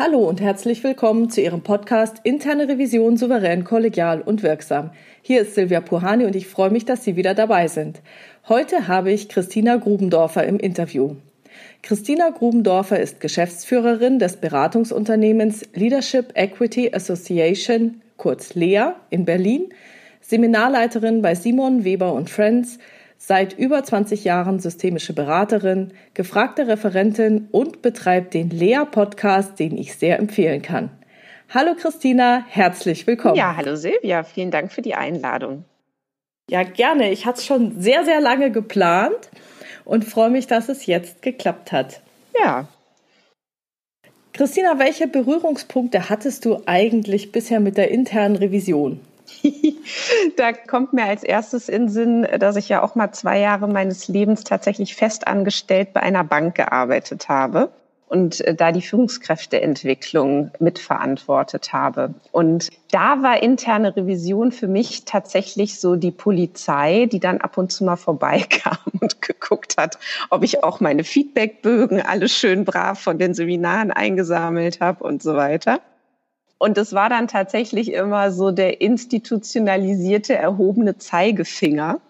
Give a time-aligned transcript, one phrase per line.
[0.00, 4.92] Hallo und herzlich willkommen zu Ihrem Podcast Interne Revision souverän, kollegial und wirksam.
[5.22, 8.00] Hier ist Silvia Puhani und ich freue mich, dass Sie wieder dabei sind.
[8.48, 11.16] Heute habe ich Christina Grubendorfer im Interview.
[11.82, 19.64] Christina Grubendorfer ist Geschäftsführerin des Beratungsunternehmens Leadership Equity Association, kurz LEA, in Berlin,
[20.20, 22.78] Seminarleiterin bei Simon Weber und Friends,
[23.18, 30.18] seit über 20 Jahren systemische Beraterin, gefragte Referentin und betreibt den Lea-Podcast, den ich sehr
[30.18, 30.90] empfehlen kann.
[31.50, 33.34] Hallo Christina, herzlich willkommen.
[33.36, 35.64] Ja, hallo Silvia, vielen Dank für die Einladung.
[36.50, 37.10] Ja, gerne.
[37.10, 39.28] Ich hatte es schon sehr, sehr lange geplant
[39.84, 42.00] und freue mich, dass es jetzt geklappt hat.
[42.38, 42.68] Ja.
[44.32, 49.00] Christina, welche Berührungspunkte hattest du eigentlich bisher mit der internen Revision?
[50.36, 54.08] da kommt mir als erstes in Sinn, dass ich ja auch mal zwei Jahre meines
[54.08, 57.70] Lebens tatsächlich festangestellt bei einer Bank gearbeitet habe
[58.08, 62.14] und äh, da die Führungskräfteentwicklung mitverantwortet habe.
[62.32, 67.70] Und da war interne Revision für mich tatsächlich so die Polizei, die dann ab und
[67.70, 69.98] zu mal vorbeikam und geguckt hat,
[70.30, 75.34] ob ich auch meine Feedbackbögen alles schön brav von den Seminaren eingesammelt habe und so
[75.34, 75.80] weiter.
[76.58, 82.00] Und es war dann tatsächlich immer so der institutionalisierte, erhobene Zeigefinger.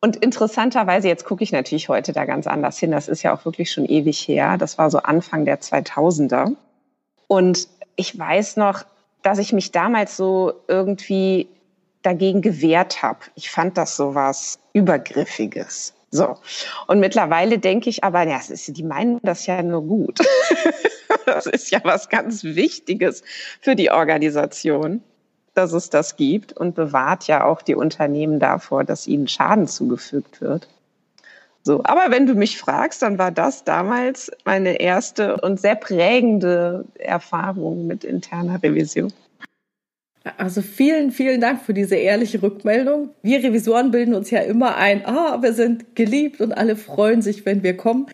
[0.00, 3.44] Und interessanterweise, jetzt gucke ich natürlich heute da ganz anders hin, das ist ja auch
[3.44, 6.54] wirklich schon ewig her, das war so Anfang der 2000er.
[7.26, 8.84] Und ich weiß noch,
[9.22, 11.48] dass ich mich damals so irgendwie
[12.02, 13.18] dagegen gewehrt habe.
[13.34, 15.94] Ich fand das so was Übergriffiges.
[16.10, 16.36] So.
[16.86, 20.18] Und mittlerweile denke ich aber, ja, die meinen das ja nur gut.
[21.24, 23.22] Das ist ja was ganz Wichtiges
[23.60, 25.02] für die Organisation,
[25.54, 30.40] dass es das gibt und bewahrt ja auch die Unternehmen davor, dass ihnen Schaden zugefügt
[30.40, 30.68] wird.
[31.62, 36.86] So, aber wenn du mich fragst, dann war das damals meine erste und sehr prägende
[36.94, 39.12] Erfahrung mit interner Revision.
[40.36, 43.10] Also vielen, vielen Dank für diese ehrliche Rückmeldung.
[43.22, 47.46] Wir Revisoren bilden uns ja immer ein, ah, wir sind geliebt und alle freuen sich,
[47.46, 48.06] wenn wir kommen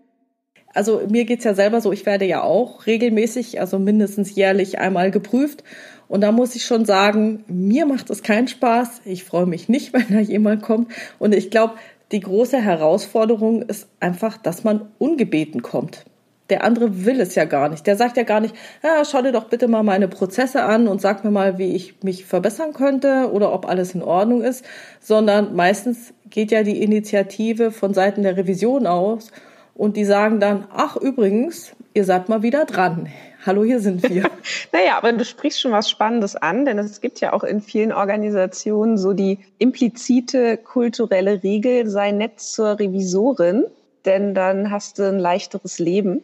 [0.74, 5.10] also mir geht's ja selber so, ich werde ja auch regelmäßig, also mindestens jährlich einmal
[5.10, 5.62] geprüft.
[6.08, 9.02] Und da muss ich schon sagen, mir macht es keinen Spaß.
[9.04, 10.92] Ich freue mich nicht, wenn da jemand kommt.
[11.18, 11.74] Und ich glaube,
[12.12, 16.04] die große Herausforderung ist einfach, dass man ungebeten kommt.
[16.50, 17.86] Der andere will es ja gar nicht.
[17.86, 21.00] Der sagt ja gar nicht, ja, schau dir doch bitte mal meine Prozesse an und
[21.00, 24.64] sag mir mal, wie ich mich verbessern könnte oder ob alles in Ordnung ist,
[25.00, 29.30] sondern meistens geht ja die Initiative von Seiten der Revision aus
[29.74, 33.08] und die sagen dann, ach übrigens, ihr seid mal wieder dran.
[33.46, 34.30] Hallo, hier sind wir.
[34.72, 37.92] naja, aber du sprichst schon was Spannendes an, denn es gibt ja auch in vielen
[37.92, 43.64] Organisationen so die implizite kulturelle Regel, sei nett zur Revisorin,
[44.04, 46.22] denn dann hast du ein leichteres Leben.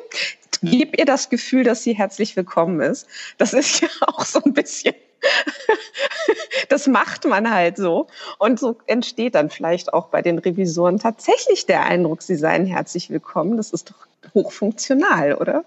[0.62, 3.06] Gib ihr das Gefühl, dass sie herzlich willkommen ist.
[3.38, 4.94] Das ist ja auch so ein bisschen
[6.68, 8.06] das macht man halt so.
[8.38, 13.10] Und so entsteht dann vielleicht auch bei den Revisoren tatsächlich der Eindruck, sie seien herzlich
[13.10, 13.56] willkommen.
[13.56, 15.64] Das ist doch hochfunktional, oder?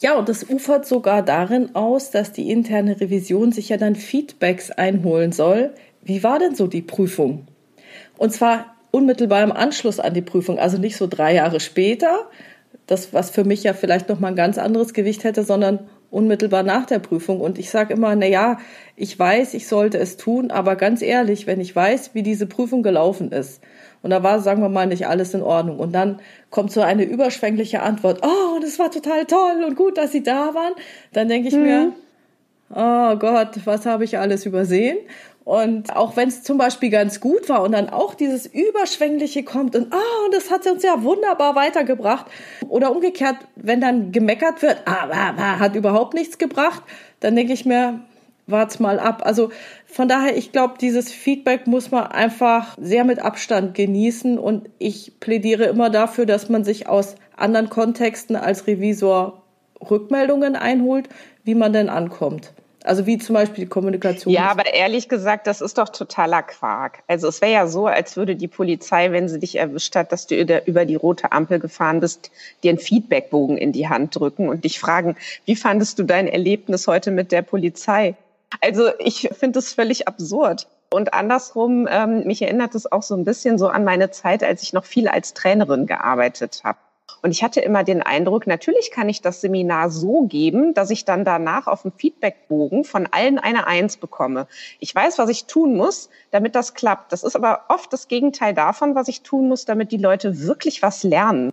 [0.00, 4.70] Ja, und das ufert sogar darin aus, dass die interne Revision sich ja dann Feedbacks
[4.70, 5.72] einholen soll.
[6.02, 7.46] Wie war denn so die Prüfung?
[8.18, 12.28] Und zwar unmittelbar im Anschluss an die Prüfung, also nicht so drei Jahre später,
[12.86, 16.62] das was für mich ja vielleicht noch mal ein ganz anderes Gewicht hätte, sondern unmittelbar
[16.62, 17.40] nach der Prüfung.
[17.40, 18.58] Und ich sage immer, na ja,
[18.94, 22.82] ich weiß, ich sollte es tun, aber ganz ehrlich, wenn ich weiß, wie diese Prüfung
[22.82, 23.60] gelaufen ist,
[24.04, 25.78] und da war, sagen wir mal, nicht alles in Ordnung.
[25.78, 30.12] Und dann kommt so eine überschwängliche Antwort, oh, das war total toll und gut, dass
[30.12, 30.74] Sie da waren.
[31.14, 31.62] Dann denke ich mhm.
[31.62, 31.92] mir,
[32.68, 34.98] oh Gott, was habe ich alles übersehen?
[35.44, 39.76] Und auch wenn es zum Beispiel ganz gut war und dann auch dieses Überschwängliche kommt
[39.76, 42.26] und ah, oh, das hat uns ja wunderbar weitergebracht.
[42.68, 46.82] Oder umgekehrt, wenn dann gemeckert wird, ah, ah, ah hat überhaupt nichts gebracht,
[47.20, 48.00] dann denke ich mir,
[48.46, 49.22] wart's mal ab.
[49.24, 49.50] Also
[49.86, 55.20] von daher, ich glaube, dieses Feedback muss man einfach sehr mit Abstand genießen und ich
[55.20, 59.42] plädiere immer dafür, dass man sich aus anderen Kontexten als Revisor
[59.90, 61.08] Rückmeldungen einholt,
[61.44, 62.52] wie man denn ankommt.
[62.84, 64.32] Also wie zum Beispiel die Kommunikation.
[64.32, 67.02] Ja, aber ehrlich gesagt, das ist doch totaler Quark.
[67.08, 70.26] Also es wäre ja so, als würde die Polizei, wenn sie dich erwischt hat, dass
[70.26, 72.30] du über die rote Ampel gefahren bist,
[72.62, 75.16] dir einen Feedbackbogen in die Hand drücken und dich fragen,
[75.46, 78.16] wie fandest du dein Erlebnis heute mit der Polizei?
[78.60, 80.66] Also ich finde es völlig absurd.
[80.90, 84.62] Und andersrum, ähm, mich erinnert es auch so ein bisschen so an meine Zeit, als
[84.62, 86.78] ich noch viel als Trainerin gearbeitet habe.
[87.24, 91.06] Und ich hatte immer den Eindruck, natürlich kann ich das Seminar so geben, dass ich
[91.06, 94.46] dann danach auf dem Feedbackbogen von allen eine Eins bekomme.
[94.78, 97.12] Ich weiß, was ich tun muss, damit das klappt.
[97.12, 100.82] Das ist aber oft das Gegenteil davon, was ich tun muss, damit die Leute wirklich
[100.82, 101.50] was lernen.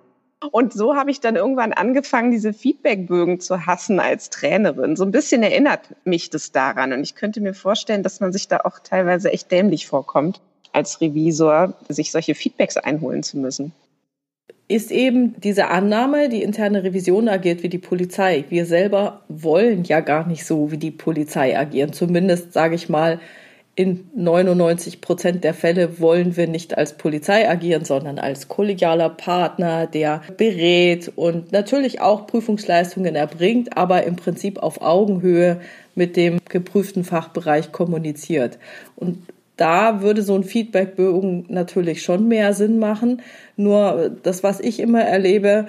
[0.52, 4.98] Und so habe ich dann irgendwann angefangen, diese Feedbackbögen zu hassen als Trainerin.
[4.98, 6.92] So ein bisschen erinnert mich das daran.
[6.92, 10.42] Und ich könnte mir vorstellen, dass man sich da auch teilweise echt dämlich vorkommt,
[10.74, 13.72] als Revisor, sich solche Feedbacks einholen zu müssen
[14.74, 18.46] ist eben diese Annahme, die interne Revision agiert wie die Polizei.
[18.50, 21.94] Wir selber wollen ja gar nicht so wie die Polizei agieren.
[21.94, 23.20] Zumindest sage ich mal,
[23.76, 29.88] in 99 Prozent der Fälle wollen wir nicht als Polizei agieren, sondern als kollegialer Partner,
[29.88, 35.62] der berät und natürlich auch Prüfungsleistungen erbringt, aber im Prinzip auf Augenhöhe
[35.96, 38.60] mit dem geprüften Fachbereich kommuniziert.
[38.96, 39.20] Und
[39.62, 43.22] da würde so ein Feedbackbogen natürlich schon mehr Sinn machen.
[43.58, 45.68] Nur das, was ich immer erlebe,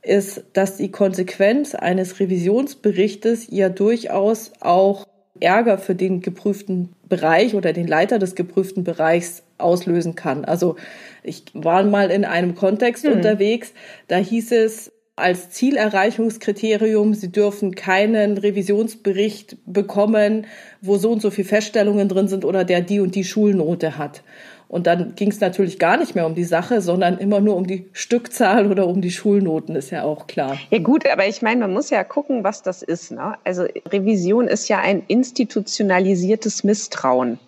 [0.00, 5.06] ist, dass die Konsequenz eines Revisionsberichtes ja durchaus auch
[5.38, 10.46] Ärger für den geprüften Bereich oder den Leiter des geprüften Bereichs auslösen kann.
[10.46, 10.76] Also
[11.22, 13.12] ich war mal in einem Kontext hm.
[13.12, 13.74] unterwegs,
[14.08, 20.46] da hieß es, als Zielerreichungskriterium, Sie dürfen keinen Revisionsbericht bekommen,
[20.82, 24.22] wo so und so viele Feststellungen drin sind oder der die und die Schulnote hat.
[24.68, 27.66] Und dann ging es natürlich gar nicht mehr um die Sache, sondern immer nur um
[27.66, 30.58] die Stückzahl oder um die Schulnoten, ist ja auch klar.
[30.70, 33.12] Ja gut, aber ich meine, man muss ja gucken, was das ist.
[33.12, 33.36] Ne?
[33.44, 37.38] Also Revision ist ja ein institutionalisiertes Misstrauen.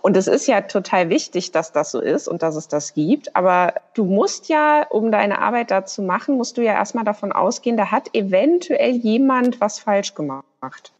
[0.00, 3.36] Und es ist ja total wichtig, dass das so ist und dass es das gibt.
[3.36, 7.32] Aber du musst ja, um deine Arbeit da zu machen, musst du ja erstmal davon
[7.32, 10.92] ausgehen, da hat eventuell jemand was falsch gemacht.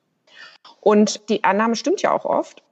[0.81, 2.63] Und die Annahme stimmt ja auch oft.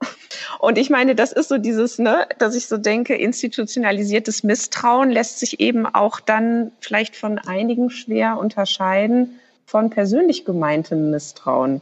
[0.59, 5.39] Und ich meine, das ist so dieses, ne, dass ich so denke, institutionalisiertes Misstrauen lässt
[5.39, 11.81] sich eben auch dann vielleicht von einigen schwer unterscheiden von persönlich gemeintem Misstrauen.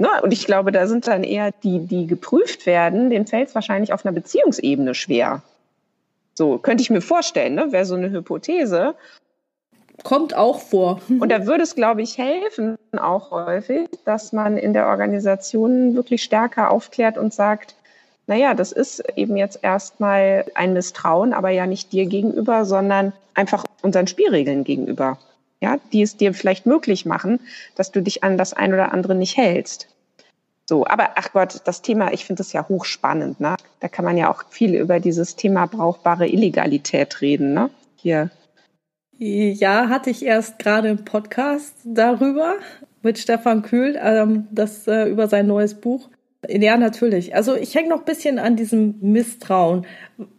[0.00, 0.08] Ne?
[0.22, 3.92] Und ich glaube, da sind dann eher die, die geprüft werden, denen fällt es wahrscheinlich
[3.92, 5.42] auf einer Beziehungsebene schwer.
[6.34, 7.70] So könnte ich mir vorstellen, ne?
[7.70, 8.94] wäre so eine Hypothese.
[10.02, 11.02] Kommt auch vor.
[11.10, 16.22] Und da würde es, glaube ich, helfen, auch häufig, dass man in der Organisation wirklich
[16.22, 17.74] stärker aufklärt und sagt,
[18.26, 23.64] naja, das ist eben jetzt erstmal ein Misstrauen, aber ja nicht dir gegenüber, sondern einfach
[23.82, 25.18] unseren Spielregeln gegenüber
[25.60, 27.40] ja, die es dir vielleicht möglich machen,
[27.74, 29.88] dass du dich an das ein oder andere nicht hältst.
[30.68, 33.56] So, aber ach Gott, das Thema, ich finde das ja hochspannend, ne?
[33.80, 37.70] Da kann man ja auch viel über dieses Thema brauchbare Illegalität reden, ne?
[37.96, 38.30] Hier.
[39.18, 42.54] Ja, hatte ich erst gerade einen Podcast darüber
[43.02, 46.08] mit Stefan Kühl, ähm, das äh, über sein neues Buch.
[46.48, 47.34] Ja, natürlich.
[47.34, 49.86] Also ich hänge noch ein bisschen an diesem Misstrauen.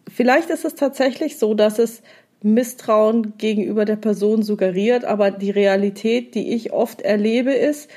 [0.10, 2.02] Vielleicht ist es tatsächlich so, dass es
[2.44, 7.90] Misstrauen gegenüber der Person suggeriert, aber die Realität, die ich oft erlebe, ist,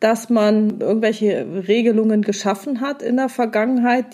[0.00, 4.06] dass man irgendwelche Regelungen geschaffen hat in der Vergangenheit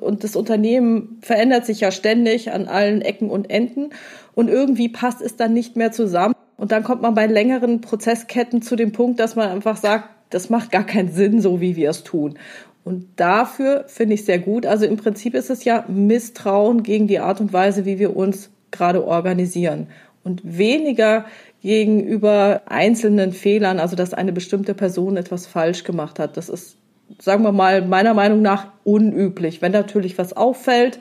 [0.00, 3.90] und das Unternehmen verändert sich ja ständig an allen Ecken und Enden
[4.34, 8.62] und irgendwie passt es dann nicht mehr zusammen und dann kommt man bei längeren Prozessketten
[8.62, 11.90] zu dem Punkt, dass man einfach sagt, das macht gar keinen Sinn, so wie wir
[11.90, 12.38] es tun.
[12.84, 14.64] Und dafür finde ich sehr gut.
[14.64, 18.50] Also im Prinzip ist es ja Misstrauen gegen die Art und Weise, wie wir uns
[18.72, 19.88] gerade organisieren
[20.24, 21.24] und weniger
[21.62, 26.36] gegenüber einzelnen Fehlern, also dass eine bestimmte Person etwas falsch gemacht hat.
[26.36, 26.76] Das ist,
[27.20, 29.62] sagen wir mal, meiner Meinung nach unüblich.
[29.62, 30.98] Wenn natürlich was auffällt,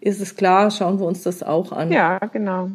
[0.00, 1.90] ist es klar, schauen wir uns das auch an.
[1.90, 2.70] Ja, genau.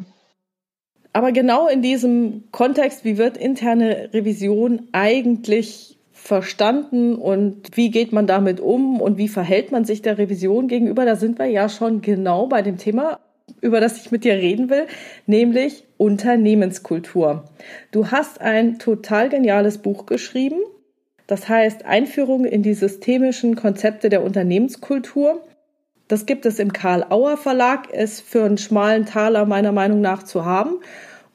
[1.14, 8.26] Aber genau in diesem Kontext, wie wird interne Revision eigentlich verstanden und wie geht man
[8.26, 12.00] damit um und wie verhält man sich der Revision gegenüber, da sind wir ja schon
[12.00, 13.18] genau bei dem Thema
[13.60, 14.86] über das ich mit dir reden will,
[15.26, 17.44] nämlich Unternehmenskultur.
[17.90, 20.58] Du hast ein total geniales Buch geschrieben,
[21.26, 25.42] das heißt Einführung in die systemischen Konzepte der Unternehmenskultur.
[26.08, 30.24] Das gibt es im Karl Auer Verlag, ist für einen schmalen Taler meiner Meinung nach
[30.24, 30.80] zu haben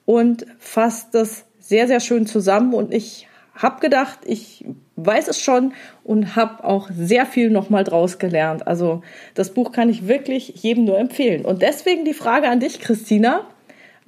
[0.05, 5.73] und fasst das sehr, sehr schön zusammen und ich habe gedacht, ich weiß es schon
[6.03, 8.67] und habe auch sehr viel nochmal draus gelernt.
[8.67, 9.01] Also
[9.35, 11.45] das Buch kann ich wirklich jedem nur empfehlen.
[11.45, 13.41] Und deswegen die Frage an dich, Christina.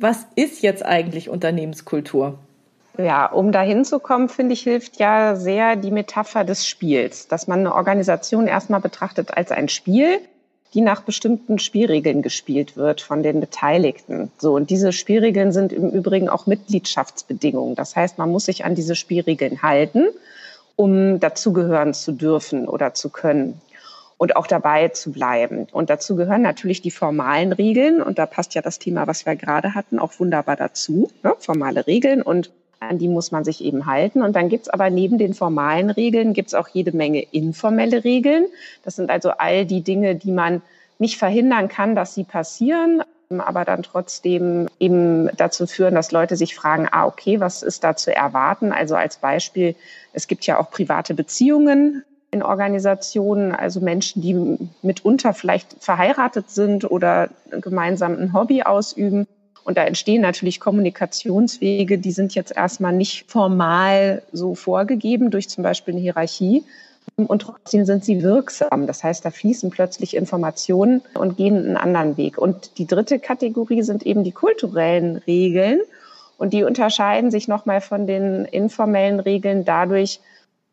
[0.02, 2.40] Was ist jetzt eigentlich Unternehmenskultur?
[2.98, 7.60] Ja, um da hinzukommen, finde ich, hilft ja sehr die Metapher des Spiels, dass man
[7.60, 10.20] eine Organisation erstmal betrachtet als ein Spiel,
[10.74, 14.32] die nach bestimmten Spielregeln gespielt wird von den Beteiligten.
[14.38, 17.76] So, und diese Spielregeln sind im Übrigen auch Mitgliedschaftsbedingungen.
[17.76, 20.10] Das heißt, man muss sich an diese Spielregeln halten
[20.80, 23.60] um dazugehören zu dürfen oder zu können
[24.16, 25.68] und auch dabei zu bleiben.
[25.74, 28.02] Und dazu gehören natürlich die formalen Regeln.
[28.02, 31.12] Und da passt ja das Thema, was wir gerade hatten, auch wunderbar dazu.
[31.22, 31.36] Ne?
[31.40, 34.22] Formale Regeln und an die muss man sich eben halten.
[34.22, 38.48] Und dann gibt's aber neben den formalen Regeln gibt's auch jede Menge informelle Regeln.
[38.84, 40.62] Das sind also all die Dinge, die man
[40.98, 46.56] nicht verhindern kann, dass sie passieren, aber dann trotzdem eben dazu führen, dass Leute sich
[46.56, 48.72] fragen, ah, okay, was ist da zu erwarten?
[48.72, 49.76] Also als Beispiel,
[50.14, 56.90] es gibt ja auch private Beziehungen in Organisationen, also Menschen, die mitunter vielleicht verheiratet sind
[56.90, 59.28] oder gemeinsam ein Hobby ausüben.
[59.70, 65.64] Und da entstehen natürlich Kommunikationswege, die sind jetzt erstmal nicht formal so vorgegeben durch zum
[65.64, 66.64] Beispiel eine Hierarchie,
[67.18, 68.88] und trotzdem sind sie wirksam.
[68.88, 72.40] Das heißt, da fließen plötzlich Informationen und gehen einen anderen Weg.
[72.40, 75.82] Und die dritte Kategorie sind eben die kulturellen Regeln.
[76.40, 80.20] Und die unterscheiden sich nochmal von den informellen Regeln dadurch,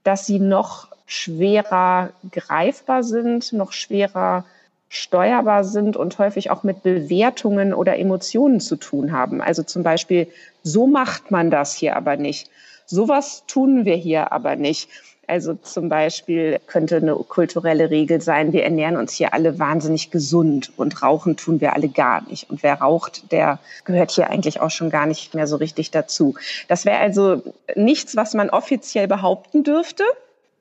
[0.05, 4.47] dass sie noch schwerer greifbar sind, noch schwerer
[4.89, 9.41] steuerbar sind und häufig auch mit Bewertungen oder Emotionen zu tun haben.
[9.41, 10.29] Also zum Beispiel,
[10.63, 12.51] so macht man das hier aber nicht.
[12.87, 14.89] Sowas tun wir hier aber nicht.
[15.29, 20.73] Also zum Beispiel könnte eine kulturelle Regel sein, wir ernähren uns hier alle wahnsinnig gesund
[20.77, 22.49] und rauchen tun wir alle gar nicht.
[22.49, 26.37] Und wer raucht, der gehört hier eigentlich auch schon gar nicht mehr so richtig dazu.
[26.69, 27.43] Das wäre also
[27.75, 30.05] nichts, was man offiziell behaupten dürfte.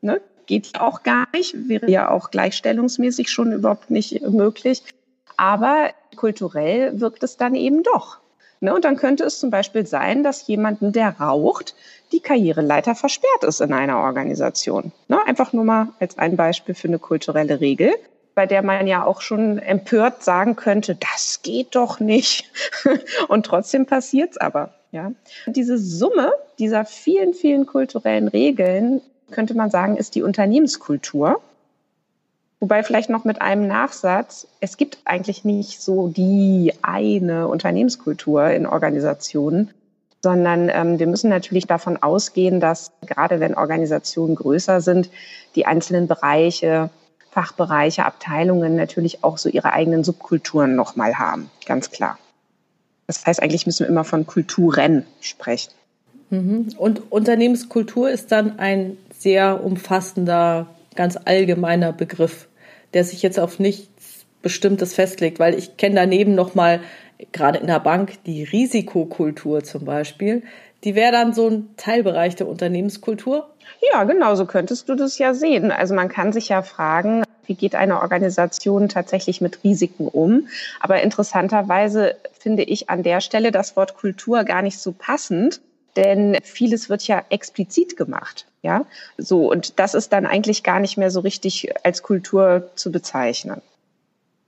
[0.02, 0.20] Ne?
[0.46, 4.84] Geht ja auch gar nicht, wäre ja auch gleichstellungsmäßig schon überhaupt nicht möglich.
[5.38, 8.20] Aber kulturell wirkt es dann eben doch.
[8.60, 8.74] Ne?
[8.74, 11.76] Und dann könnte es zum Beispiel sein, dass jemanden, der raucht,
[12.12, 14.92] die Karriereleiter versperrt ist in einer Organisation.
[15.08, 15.26] Ne?
[15.26, 17.94] Einfach nur mal als ein Beispiel für eine kulturelle Regel,
[18.34, 22.52] bei der man ja auch schon empört sagen könnte, das geht doch nicht.
[23.28, 24.74] Und trotzdem passiert's aber.
[24.92, 25.12] Ja?
[25.48, 31.42] Diese Summe dieser vielen, vielen kulturellen Regeln, könnte man sagen, ist die Unternehmenskultur.
[32.60, 38.66] Wobei vielleicht noch mit einem Nachsatz, es gibt eigentlich nicht so die eine Unternehmenskultur in
[38.66, 39.72] Organisationen,
[40.24, 45.12] sondern ähm, wir müssen natürlich davon ausgehen, dass gerade wenn Organisationen größer sind,
[45.56, 46.90] die einzelnen Bereiche,
[47.30, 52.18] Fachbereiche, Abteilungen natürlich auch so ihre eigenen Subkulturen nochmal haben, ganz klar.
[53.08, 55.74] Das heißt, eigentlich müssen wir immer von Kulturen sprechen.
[56.30, 56.70] Mhm.
[56.78, 62.48] Und Unternehmenskultur ist dann ein sehr umfassender, ganz allgemeiner Begriff,
[62.94, 66.82] der sich jetzt auf nichts Bestimmtes festlegt, weil ich kenne daneben nochmal
[67.32, 70.44] gerade in der Bank die Risikokultur zum Beispiel,
[70.84, 73.50] die wäre dann so ein Teilbereich der Unternehmenskultur?
[73.92, 75.72] Ja, genau, so könntest du das ja sehen.
[75.72, 80.48] Also man kann sich ja fragen, wie geht eine Organisation tatsächlich mit Risiken um?
[80.80, 85.62] Aber interessanterweise finde ich an der Stelle das Wort Kultur gar nicht so passend,
[85.96, 88.46] denn vieles wird ja explizit gemacht.
[88.66, 88.88] Ja,
[89.20, 89.48] so.
[89.48, 93.62] Und das ist dann eigentlich gar nicht mehr so richtig als Kultur zu bezeichnen.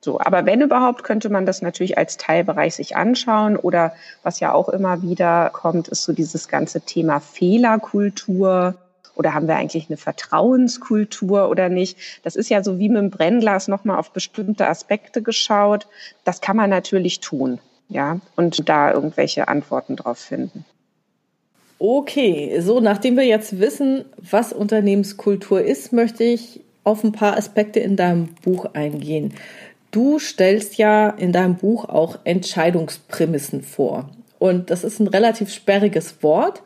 [0.02, 3.94] So, aber wenn überhaupt, könnte man das natürlich als Teilbereich sich anschauen oder
[4.24, 8.74] was ja auch immer wieder kommt, ist so dieses ganze Thema Fehlerkultur.
[9.14, 12.00] Oder haben wir eigentlich eine Vertrauenskultur oder nicht?
[12.24, 15.88] Das ist ja so wie mit dem Brennglas nochmal auf bestimmte Aspekte geschaut.
[16.24, 20.66] Das kann man natürlich tun, ja, und da irgendwelche Antworten drauf finden.
[21.80, 27.80] Okay, so nachdem wir jetzt wissen, was Unternehmenskultur ist, möchte ich auf ein paar Aspekte
[27.80, 29.34] in deinem Buch eingehen.
[29.92, 34.10] Du stellst ja in deinem Buch auch Entscheidungsprämissen vor.
[34.40, 36.64] Und das ist ein relativ sperriges Wort.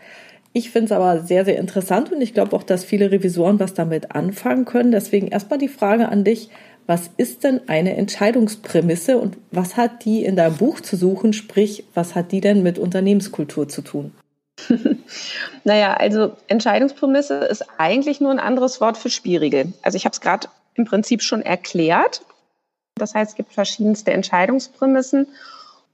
[0.53, 3.73] Ich finde es aber sehr, sehr interessant und ich glaube auch, dass viele Revisoren was
[3.73, 4.91] damit anfangen können.
[4.91, 6.49] Deswegen erstmal die Frage an dich,
[6.87, 11.33] was ist denn eine Entscheidungsprämisse und was hat die in deinem Buch zu suchen?
[11.33, 14.11] Sprich, was hat die denn mit Unternehmenskultur zu tun?
[15.63, 19.73] naja, also Entscheidungsprämisse ist eigentlich nur ein anderes Wort für Spielregel.
[19.81, 22.21] Also ich habe es gerade im Prinzip schon erklärt.
[22.95, 25.27] Das heißt, es gibt verschiedenste Entscheidungsprämissen.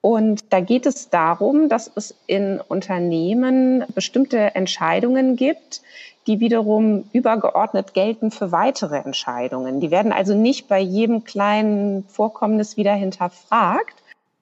[0.02, 5.82] Und da geht es darum, dass es in Unternehmen bestimmte Entscheidungen gibt,
[6.28, 9.80] die wiederum übergeordnet gelten für weitere Entscheidungen.
[9.80, 13.96] Die werden also nicht bei jedem kleinen Vorkommnis wieder hinterfragt.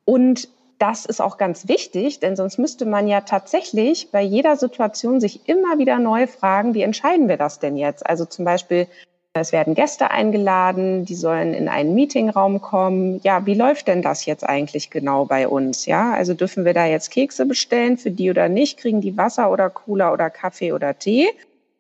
[0.04, 5.22] Und das ist auch ganz wichtig, denn sonst müsste man ja tatsächlich bei jeder Situation
[5.22, 8.06] sich immer wieder neu fragen, wie entscheiden wir das denn jetzt?
[8.06, 8.88] Also zum Beispiel,
[9.34, 13.20] es werden Gäste eingeladen, die sollen in einen Meetingraum kommen.
[13.24, 15.86] Ja, wie läuft denn das jetzt eigentlich genau bei uns?
[15.86, 18.78] Ja, also dürfen wir da jetzt Kekse bestellen für die oder nicht?
[18.78, 21.30] Kriegen die Wasser oder Cola oder Kaffee oder Tee?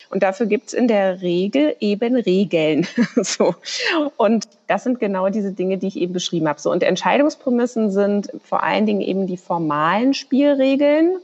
[0.09, 2.87] Und dafür gibt's in der Regel eben Regeln.
[3.15, 3.55] so.
[4.17, 6.59] Und das sind genau diese Dinge, die ich eben beschrieben habe.
[6.59, 6.71] So.
[6.71, 11.17] Und Entscheidungsprämissen sind vor allen Dingen eben die formalen Spielregeln.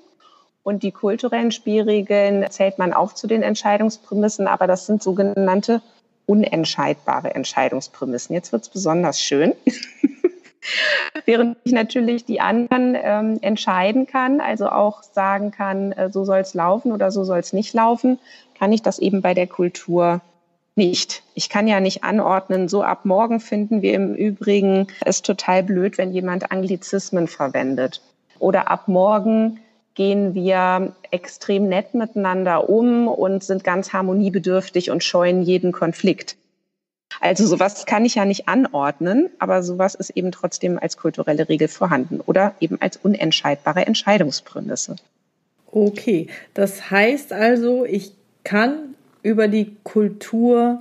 [0.64, 5.82] Und die kulturellen Spielregeln zählt man auch zu den Entscheidungsprämissen, aber das sind sogenannte
[6.28, 8.36] unentscheidbare Entscheidungsprämissen.
[8.36, 9.54] Jetzt wird es besonders schön.
[11.26, 16.40] Während ich natürlich die anderen ähm, entscheiden kann, also auch sagen kann, äh, so soll
[16.40, 18.20] es laufen oder so soll es nicht laufen,
[18.62, 20.22] kann ich das eben bei der Kultur
[20.76, 21.24] nicht.
[21.34, 25.98] Ich kann ja nicht anordnen, so ab morgen finden wir im Übrigen es total blöd,
[25.98, 28.04] wenn jemand Anglizismen verwendet.
[28.38, 29.62] Oder ab morgen
[29.96, 36.38] gehen wir extrem nett miteinander um und sind ganz harmoniebedürftig und scheuen jeden Konflikt.
[37.20, 41.68] Also sowas kann ich ja nicht anordnen, aber sowas ist eben trotzdem als kulturelle Regel
[41.68, 44.98] vorhanden oder eben als unentscheidbare Entscheidungsprämisse.
[45.72, 50.80] Okay, das heißt also, ich kann über die Kultur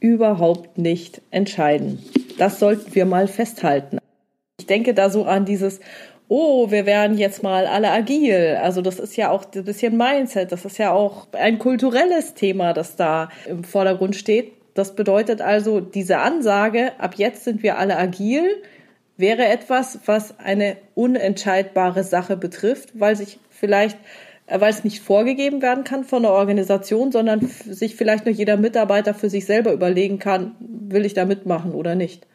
[0.00, 1.98] überhaupt nicht entscheiden.
[2.38, 3.98] Das sollten wir mal festhalten.
[4.58, 5.80] Ich denke da so an dieses,
[6.28, 8.58] oh, wir werden jetzt mal alle agil.
[8.62, 12.72] Also das ist ja auch ein bisschen Mindset, das ist ja auch ein kulturelles Thema,
[12.72, 14.52] das da im Vordergrund steht.
[14.74, 18.62] Das bedeutet also, diese Ansage, ab jetzt sind wir alle agil,
[19.16, 23.96] wäre etwas, was eine unentscheidbare Sache betrifft, weil sich vielleicht
[24.48, 29.14] weil es nicht vorgegeben werden kann von der Organisation, sondern sich vielleicht nur jeder Mitarbeiter
[29.14, 32.26] für sich selber überlegen kann, will ich da mitmachen oder nicht.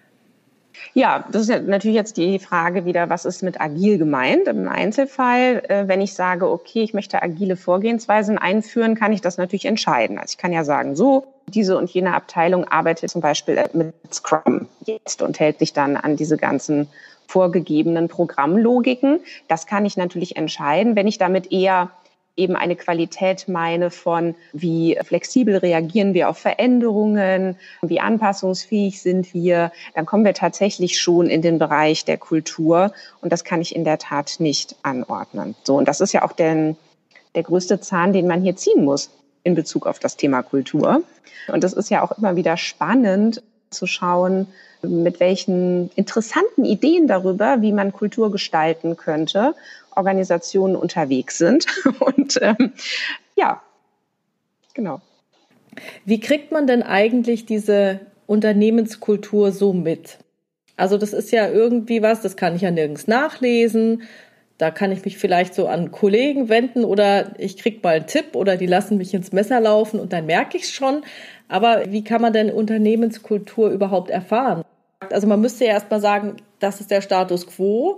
[0.93, 4.47] Ja, das ist ja natürlich jetzt die Frage wieder, was ist mit agil gemeint?
[4.47, 9.37] Im Einzelfall, äh, wenn ich sage, okay, ich möchte agile Vorgehensweisen einführen, kann ich das
[9.37, 10.17] natürlich entscheiden.
[10.17, 14.67] Also ich kann ja sagen, so, diese und jene Abteilung arbeitet zum Beispiel mit Scrum
[14.85, 16.87] jetzt und hält sich dann an diese ganzen
[17.27, 19.21] vorgegebenen Programmlogiken.
[19.47, 20.95] Das kann ich natürlich entscheiden.
[20.95, 21.91] Wenn ich damit eher
[22.35, 29.71] eben eine Qualität meine von, wie flexibel reagieren wir auf Veränderungen, wie anpassungsfähig sind wir,
[29.95, 33.83] dann kommen wir tatsächlich schon in den Bereich der Kultur und das kann ich in
[33.83, 35.55] der Tat nicht anordnen.
[35.63, 36.75] So, und das ist ja auch der,
[37.35, 39.11] der größte Zahn, den man hier ziehen muss
[39.43, 41.03] in Bezug auf das Thema Kultur.
[41.47, 43.41] Und das ist ja auch immer wieder spannend
[43.71, 44.47] zu schauen,
[44.81, 49.55] mit welchen interessanten Ideen darüber, wie man Kultur gestalten könnte,
[49.95, 51.65] Organisationen unterwegs sind.
[51.99, 52.73] Und ähm,
[53.35, 53.61] ja,
[54.73, 55.01] genau.
[56.05, 60.17] Wie kriegt man denn eigentlich diese Unternehmenskultur so mit?
[60.75, 64.03] Also das ist ja irgendwie was, das kann ich ja nirgends nachlesen.
[64.61, 68.35] Da kann ich mich vielleicht so an Kollegen wenden oder ich krieg mal einen Tipp
[68.35, 71.01] oder die lassen mich ins Messer laufen und dann merke ich es schon.
[71.47, 74.63] Aber wie kann man denn Unternehmenskultur überhaupt erfahren?
[75.09, 77.97] Also man müsste ja erstmal sagen, das ist der Status quo.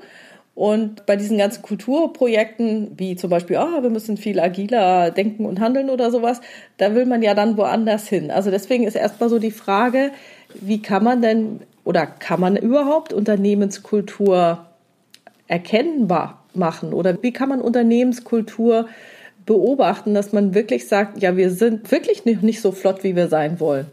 [0.56, 5.60] Und bei diesen ganzen Kulturprojekten, wie zum Beispiel, ah, wir müssen viel agiler denken und
[5.60, 6.40] handeln oder sowas,
[6.78, 8.32] da will man ja dann woanders hin.
[8.32, 10.12] Also deswegen ist erstmal so die Frage,
[10.54, 14.66] wie kann man denn oder kann man überhaupt Unternehmenskultur
[15.50, 16.94] erkennbar machen?
[16.94, 18.88] Oder wie kann man Unternehmenskultur
[19.46, 23.60] beobachten, dass man wirklich sagt, ja, wir sind wirklich nicht so flott, wie wir sein
[23.60, 23.88] wollen?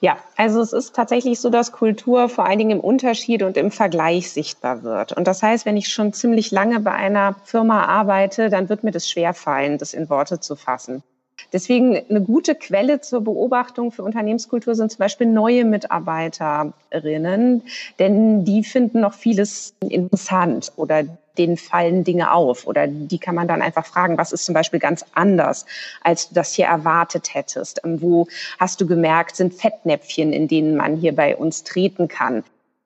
[0.00, 3.70] Ja, also es ist tatsächlich so, dass Kultur vor allen Dingen im Unterschied und im
[3.70, 5.12] Vergleich sichtbar wird.
[5.12, 8.90] Und das heißt, wenn ich schon ziemlich lange bei einer Firma arbeite, dann wird mir
[8.90, 11.04] das schwerfallen, das in Worte zu fassen.
[11.52, 17.62] Deswegen eine gute Quelle zur Beobachtung für Unternehmenskultur sind zum Beispiel neue Mitarbeiterinnen,
[17.98, 21.04] denn die finden noch vieles interessant oder
[21.38, 24.80] denen fallen Dinge auf oder die kann man dann einfach fragen, was ist zum Beispiel
[24.80, 25.66] ganz anders,
[26.02, 27.80] als du das hier erwartet hättest?
[27.84, 28.26] Wo
[28.58, 32.44] hast du gemerkt, sind Fettnäpfchen, in denen man hier bei uns treten kann?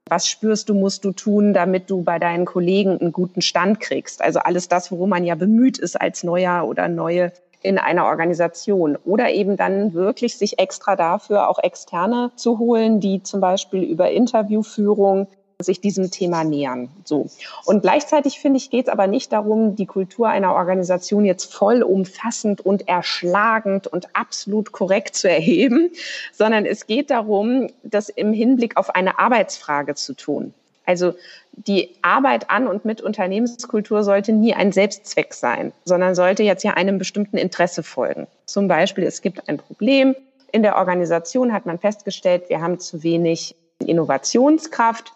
[0.08, 4.22] Was spürst du, musst du tun, damit du bei deinen Kollegen einen guten Stand kriegst?
[4.22, 7.32] Also alles das, worum man ja bemüht ist als neuer oder neue
[7.62, 13.24] in einer Organisation oder eben dann wirklich sich extra dafür auch externe zu holen, die
[13.24, 15.26] zum Beispiel über Interviewführung
[15.62, 16.88] sich diesem Thema nähern.
[17.04, 17.28] So.
[17.64, 22.60] Und gleichzeitig finde ich, geht es aber nicht darum, die Kultur einer Organisation jetzt vollumfassend
[22.60, 25.90] und erschlagend und absolut korrekt zu erheben,
[26.32, 30.52] sondern es geht darum, das im Hinblick auf eine Arbeitsfrage zu tun.
[30.84, 31.14] Also
[31.52, 36.74] die Arbeit an und mit Unternehmenskultur sollte nie ein Selbstzweck sein, sondern sollte jetzt ja
[36.74, 38.26] einem bestimmten Interesse folgen.
[38.44, 40.14] Zum Beispiel, es gibt ein Problem.
[40.52, 45.12] In der Organisation hat man festgestellt, wir haben zu wenig Innovationskraft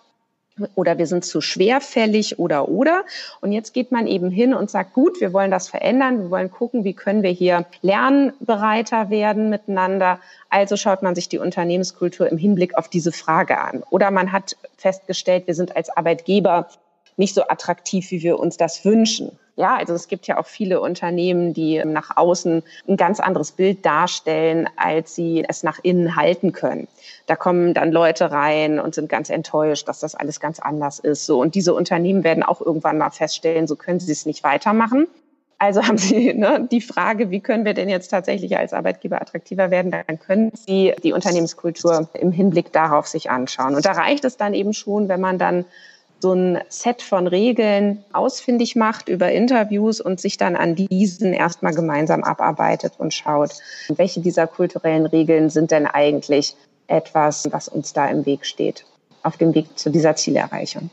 [0.75, 3.05] oder wir sind zu schwerfällig oder oder.
[3.41, 6.51] Und jetzt geht man eben hin und sagt, gut, wir wollen das verändern, wir wollen
[6.51, 10.19] gucken, wie können wir hier lernbereiter werden miteinander.
[10.49, 13.83] Also schaut man sich die Unternehmenskultur im Hinblick auf diese Frage an.
[13.91, 16.69] Oder man hat festgestellt, wir sind als Arbeitgeber
[17.17, 19.39] nicht so attraktiv, wie wir uns das wünschen.
[19.57, 23.85] Ja, also es gibt ja auch viele Unternehmen, die nach außen ein ganz anderes Bild
[23.85, 26.89] darstellen, als sie es nach innen halten können.
[27.27, 31.27] Da kommen dann Leute rein und sind ganz enttäuscht, dass das alles ganz anders ist.
[31.27, 35.07] So und diese Unternehmen werden auch irgendwann mal feststellen, so können sie es nicht weitermachen.
[35.61, 39.71] Also haben Sie ne, die Frage, wie können wir denn jetzt tatsächlich als Arbeitgeber attraktiver
[39.71, 39.91] werden?
[39.91, 43.75] Dann können Sie die Unternehmenskultur im Hinblick darauf sich anschauen.
[43.75, 45.67] Und da reicht es dann eben schon, wenn man dann
[46.21, 51.75] so ein Set von Regeln ausfindig macht über Interviews und sich dann an diesen erstmal
[51.75, 53.53] gemeinsam abarbeitet und schaut,
[53.89, 56.55] welche dieser kulturellen Regeln sind denn eigentlich
[56.87, 58.85] etwas, was uns da im Weg steht,
[59.23, 60.91] auf dem Weg zu dieser Zielerreichung.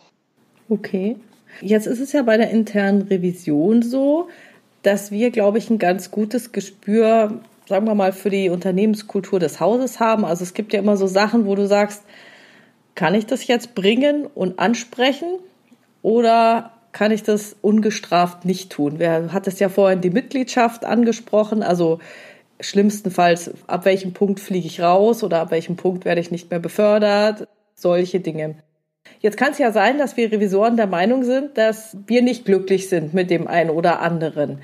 [0.70, 1.18] Okay.
[1.62, 4.28] Jetzt ist es ja bei der internen Revision so,
[4.84, 9.60] dass wir, glaube ich, ein ganz gutes Gespür, sagen wir mal, für die Unternehmenskultur des
[9.60, 10.24] Hauses haben.
[10.24, 12.04] Also es gibt ja immer so Sachen, wo du sagst,
[12.98, 15.28] kann ich das jetzt bringen und ansprechen
[16.02, 18.96] oder kann ich das ungestraft nicht tun?
[18.98, 21.62] Wer hat es ja vorhin die Mitgliedschaft angesprochen?
[21.62, 22.00] Also
[22.60, 26.60] schlimmstenfalls, ab welchem Punkt fliege ich raus oder ab welchem Punkt werde ich nicht mehr
[26.60, 27.48] befördert?
[27.76, 28.56] Solche Dinge.
[29.20, 32.90] Jetzt kann es ja sein, dass wir Revisoren der Meinung sind, dass wir nicht glücklich
[32.90, 34.58] sind mit dem einen oder anderen.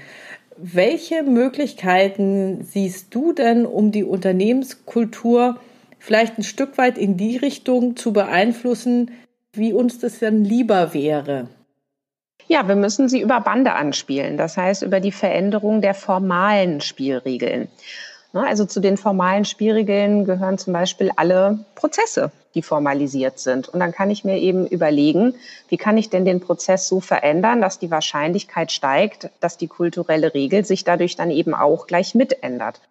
[0.57, 5.59] Welche Möglichkeiten siehst du denn, um die Unternehmenskultur
[6.03, 9.11] vielleicht ein Stück weit in die Richtung zu beeinflussen,
[9.53, 11.47] wie uns das dann lieber wäre.
[12.47, 17.69] Ja, wir müssen sie über Bande anspielen, das heißt über die Veränderung der formalen Spielregeln.
[18.33, 23.69] Ne, also zu den formalen Spielregeln gehören zum Beispiel alle Prozesse, die formalisiert sind.
[23.69, 25.35] Und dann kann ich mir eben überlegen,
[25.69, 30.33] wie kann ich denn den Prozess so verändern, dass die Wahrscheinlichkeit steigt, dass die kulturelle
[30.33, 32.81] Regel sich dadurch dann eben auch gleich mitändert.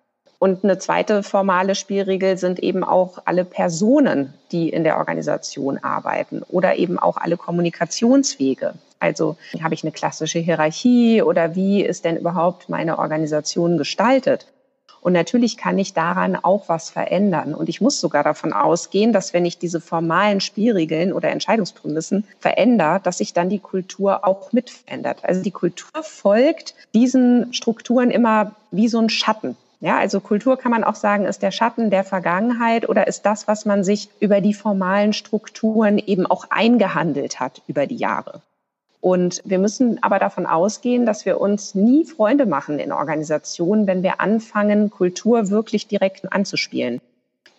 [0.42, 6.42] Und eine zweite formale Spielregel sind eben auch alle Personen, die in der Organisation arbeiten
[6.48, 8.74] oder eben auch alle Kommunikationswege.
[8.98, 14.48] Also habe ich eine klassische Hierarchie oder wie ist denn überhaupt meine Organisation gestaltet?
[15.00, 17.54] Und natürlich kann ich daran auch was verändern.
[17.54, 22.98] Und ich muss sogar davon ausgehen, dass wenn ich diese formalen Spielregeln oder Entscheidungsprämissen verändere,
[23.00, 25.20] dass sich dann die Kultur auch mit verändert.
[25.22, 29.56] Also die Kultur folgt diesen Strukturen immer wie so ein Schatten.
[29.82, 33.48] Ja, also Kultur kann man auch sagen, ist der Schatten der Vergangenheit oder ist das,
[33.48, 38.42] was man sich über die formalen Strukturen eben auch eingehandelt hat über die Jahre.
[39.00, 44.04] Und wir müssen aber davon ausgehen, dass wir uns nie Freunde machen in Organisationen, wenn
[44.04, 47.00] wir anfangen, Kultur wirklich direkt anzuspielen.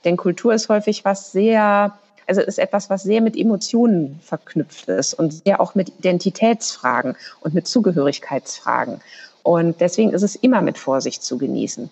[0.05, 1.91] Denn Kultur ist häufig was sehr,
[2.25, 7.53] also ist etwas, was sehr mit Emotionen verknüpft ist und sehr auch mit Identitätsfragen und
[7.53, 9.01] mit Zugehörigkeitsfragen.
[9.43, 11.91] Und deswegen ist es immer mit Vorsicht zu genießen.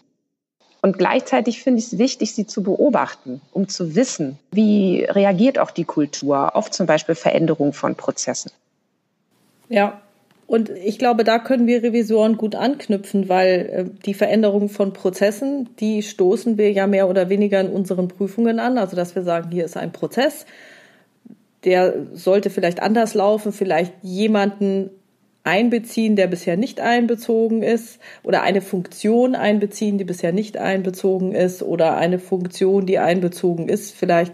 [0.82, 5.72] Und gleichzeitig finde ich es wichtig, sie zu beobachten, um zu wissen, wie reagiert auch
[5.72, 8.52] die Kultur auf zum Beispiel Veränderung von Prozessen.
[9.70, 10.02] Ja,
[10.48, 15.70] und ich glaube, da können wir Revisoren gut anknüpfen, weil äh, die Veränderung von Prozessen,
[15.80, 18.78] die stoßen wir ja mehr oder weniger in unseren Prüfungen an.
[18.78, 20.46] Also, dass wir sagen, hier ist ein Prozess,
[21.64, 24.90] der sollte vielleicht anders laufen, vielleicht jemanden
[25.44, 31.64] einbeziehen, der bisher nicht einbezogen ist, oder eine Funktion einbeziehen, die bisher nicht einbezogen ist,
[31.64, 34.34] oder eine Funktion, die einbezogen ist, vielleicht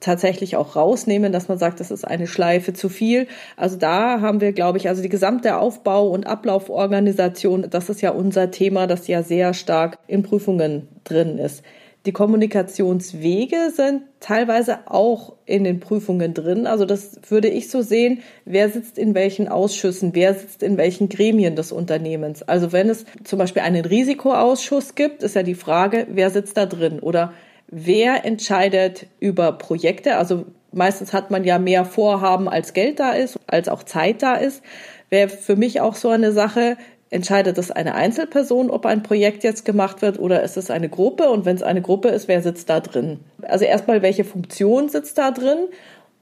[0.00, 3.28] tatsächlich auch rausnehmen, dass man sagt, das ist eine Schleife zu viel.
[3.56, 8.10] Also da haben wir, glaube ich, also die gesamte Aufbau- und Ablauforganisation, das ist ja
[8.10, 11.62] unser Thema, das ja sehr stark in Prüfungen drin ist.
[12.06, 16.68] Die Kommunikationswege sind teilweise auch in den Prüfungen drin.
[16.68, 21.08] Also das würde ich so sehen, wer sitzt in welchen Ausschüssen, wer sitzt in welchen
[21.08, 22.44] Gremien des Unternehmens.
[22.44, 26.66] Also wenn es zum Beispiel einen Risikoausschuss gibt, ist ja die Frage, wer sitzt da
[26.66, 27.32] drin oder
[27.66, 30.16] wer entscheidet über Projekte.
[30.16, 34.36] Also meistens hat man ja mehr Vorhaben, als Geld da ist, als auch Zeit da
[34.36, 34.62] ist.
[35.10, 36.76] Wäre für mich auch so eine Sache,
[37.10, 41.30] entscheidet es eine Einzelperson, ob ein Projekt jetzt gemacht wird oder ist es eine Gruppe?
[41.30, 43.20] Und wenn es eine Gruppe ist, wer sitzt da drin?
[43.42, 45.66] Also erstmal, welche Funktion sitzt da drin?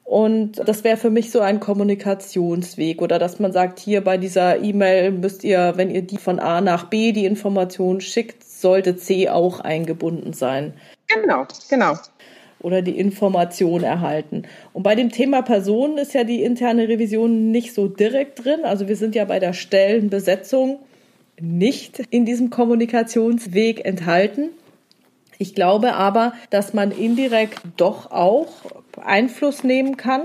[0.04, 4.62] Und das wäre für mich so ein Kommunikationsweg oder dass man sagt, hier bei dieser
[4.62, 9.30] E-Mail müsst ihr, wenn ihr die von A nach B die Information schickt, sollte C
[9.30, 10.74] auch eingebunden sein.
[11.08, 11.94] Genau, genau
[12.64, 14.44] oder die Information erhalten.
[14.72, 18.64] Und bei dem Thema Personen ist ja die interne Revision nicht so direkt drin.
[18.64, 20.78] Also wir sind ja bei der Stellenbesetzung
[21.40, 24.48] nicht in diesem Kommunikationsweg enthalten.
[25.38, 28.48] Ich glaube aber, dass man indirekt doch auch
[29.04, 30.22] Einfluss nehmen kann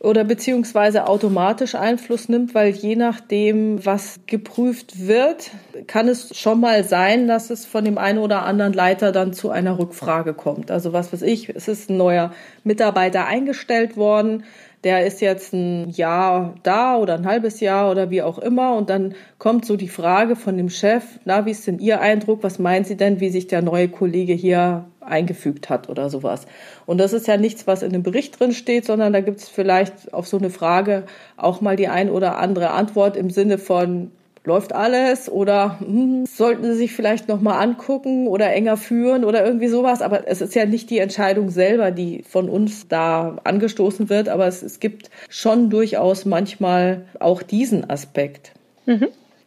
[0.00, 5.50] oder beziehungsweise automatisch Einfluss nimmt, weil je nachdem, was geprüft wird,
[5.86, 9.50] kann es schon mal sein, dass es von dem einen oder anderen Leiter dann zu
[9.50, 10.70] einer Rückfrage kommt.
[10.70, 12.32] Also was weiß ich, es ist ein neuer
[12.64, 14.44] Mitarbeiter eingestellt worden,
[14.84, 18.88] der ist jetzt ein Jahr da oder ein halbes Jahr oder wie auch immer und
[18.88, 22.58] dann kommt so die Frage von dem Chef, na, wie ist denn Ihr Eindruck, was
[22.58, 26.46] meinen Sie denn, wie sich der neue Kollege hier eingefügt hat oder sowas.
[26.86, 29.48] Und das ist ja nichts, was in dem Bericht drin steht, sondern da gibt es
[29.48, 31.04] vielleicht auf so eine Frage
[31.36, 34.12] auch mal die ein oder andere Antwort im Sinne von
[34.50, 39.46] läuft alles oder hm, sollten Sie sich vielleicht noch mal angucken oder enger führen oder
[39.46, 40.02] irgendwie sowas.
[40.02, 44.48] Aber es ist ja nicht die Entscheidung selber, die von uns da angestoßen wird, aber
[44.48, 48.50] es, es gibt schon durchaus manchmal auch diesen Aspekt.
[48.86, 49.06] Mhm.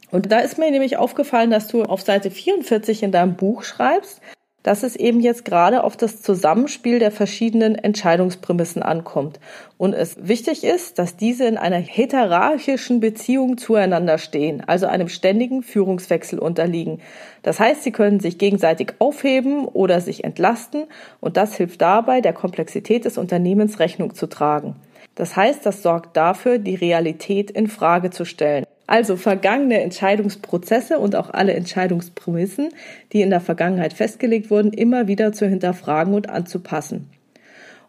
[0.09, 4.21] Und da ist mir nämlich aufgefallen, dass du auf Seite 44 in deinem Buch schreibst,
[4.63, 9.39] dass es eben jetzt gerade auf das Zusammenspiel der verschiedenen Entscheidungsprämissen ankommt
[9.77, 15.61] und es wichtig ist, dass diese in einer heterarchischen Beziehung zueinander stehen, also einem ständigen
[15.61, 17.01] Führungswechsel unterliegen.
[17.41, 20.85] Das heißt, sie können sich gegenseitig aufheben oder sich entlasten
[21.19, 24.75] und das hilft dabei, der Komplexität des Unternehmens Rechnung zu tragen.
[25.15, 28.65] Das heißt, das sorgt dafür, die Realität in Frage zu stellen.
[28.87, 32.69] Also vergangene Entscheidungsprozesse und auch alle Entscheidungsprämissen,
[33.13, 37.09] die in der Vergangenheit festgelegt wurden, immer wieder zu hinterfragen und anzupassen.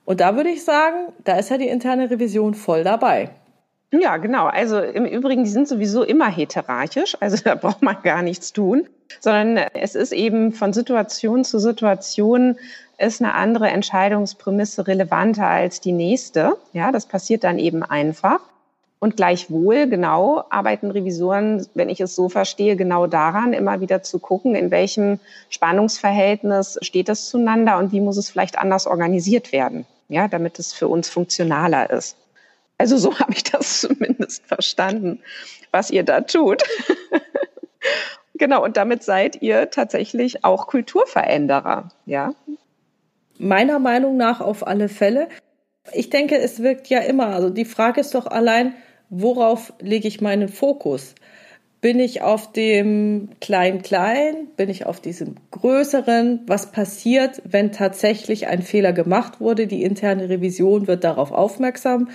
[0.04, 3.30] Und da würde ich sagen, da ist ja die interne Revision voll dabei.
[4.00, 4.46] Ja, genau.
[4.46, 8.88] Also im Übrigen, die sind sowieso immer heterarchisch, also da braucht man gar nichts tun,
[9.20, 12.56] sondern es ist eben von Situation zu Situation
[12.98, 16.56] ist eine andere Entscheidungsprämisse relevanter als die nächste.
[16.72, 18.40] Ja, das passiert dann eben einfach.
[19.04, 24.18] Und gleichwohl, genau, arbeiten Revisoren, wenn ich es so verstehe, genau daran, immer wieder zu
[24.18, 29.84] gucken, in welchem Spannungsverhältnis steht es zueinander und wie muss es vielleicht anders organisiert werden,
[30.08, 32.16] ja, damit es für uns funktionaler ist.
[32.78, 35.20] Also so habe ich das zumindest verstanden,
[35.70, 36.62] was ihr da tut.
[38.34, 42.32] genau, und damit seid ihr tatsächlich auch Kulturveränderer, ja?
[43.38, 45.28] Meiner Meinung nach auf alle Fälle.
[45.92, 47.28] Ich denke, es wirkt ja immer.
[47.28, 48.74] Also die Frage ist doch allein,
[49.10, 51.14] worauf lege ich meinen Fokus?
[51.80, 54.48] Bin ich auf dem Klein-Klein?
[54.56, 56.40] Bin ich auf diesem Größeren?
[56.46, 59.66] Was passiert, wenn tatsächlich ein Fehler gemacht wurde?
[59.66, 62.08] Die interne Revision wird darauf aufmerksam.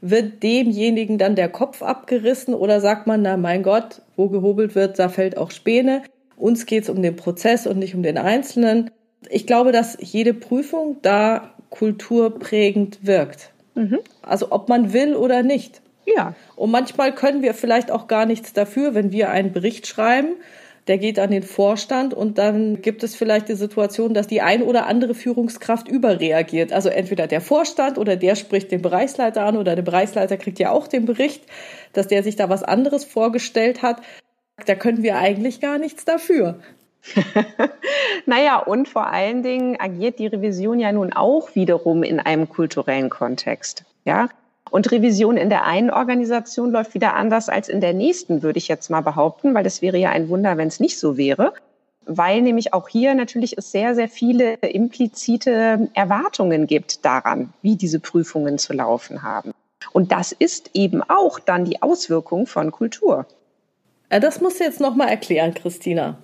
[0.00, 4.98] Wird demjenigen dann der Kopf abgerissen oder sagt man, na mein Gott, wo gehobelt wird,
[5.00, 6.02] da fällt auch Späne.
[6.36, 8.90] Uns geht es um den Prozess und nicht um den Einzelnen.
[9.30, 13.50] Ich glaube, dass jede Prüfung da kulturprägend wirkt.
[13.74, 13.98] Mhm.
[14.22, 15.82] Also ob man will oder nicht.
[16.06, 16.34] Ja.
[16.54, 20.36] Und manchmal können wir vielleicht auch gar nichts dafür, wenn wir einen Bericht schreiben,
[20.86, 24.62] der geht an den Vorstand und dann gibt es vielleicht die Situation, dass die ein
[24.62, 26.72] oder andere Führungskraft überreagiert.
[26.72, 30.70] Also entweder der Vorstand oder der spricht den Bereichsleiter an oder der Bereichsleiter kriegt ja
[30.70, 31.42] auch den Bericht,
[31.92, 34.00] dass der sich da was anderes vorgestellt hat.
[34.64, 36.60] Da können wir eigentlich gar nichts dafür.
[38.26, 43.10] naja, und vor allen Dingen agiert die Revision ja nun auch wiederum in einem kulturellen
[43.10, 43.84] Kontext.
[44.04, 44.28] Ja,
[44.70, 48.68] und Revision in der einen Organisation läuft wieder anders als in der nächsten, würde ich
[48.68, 51.54] jetzt mal behaupten, weil das wäre ja ein Wunder, wenn es nicht so wäre.
[52.08, 57.98] Weil nämlich auch hier natürlich es sehr, sehr viele implizite Erwartungen gibt daran, wie diese
[57.98, 59.52] Prüfungen zu laufen haben.
[59.92, 63.26] Und das ist eben auch dann die Auswirkung von Kultur.
[64.08, 66.16] Äh, das musst du jetzt nochmal erklären, Christina.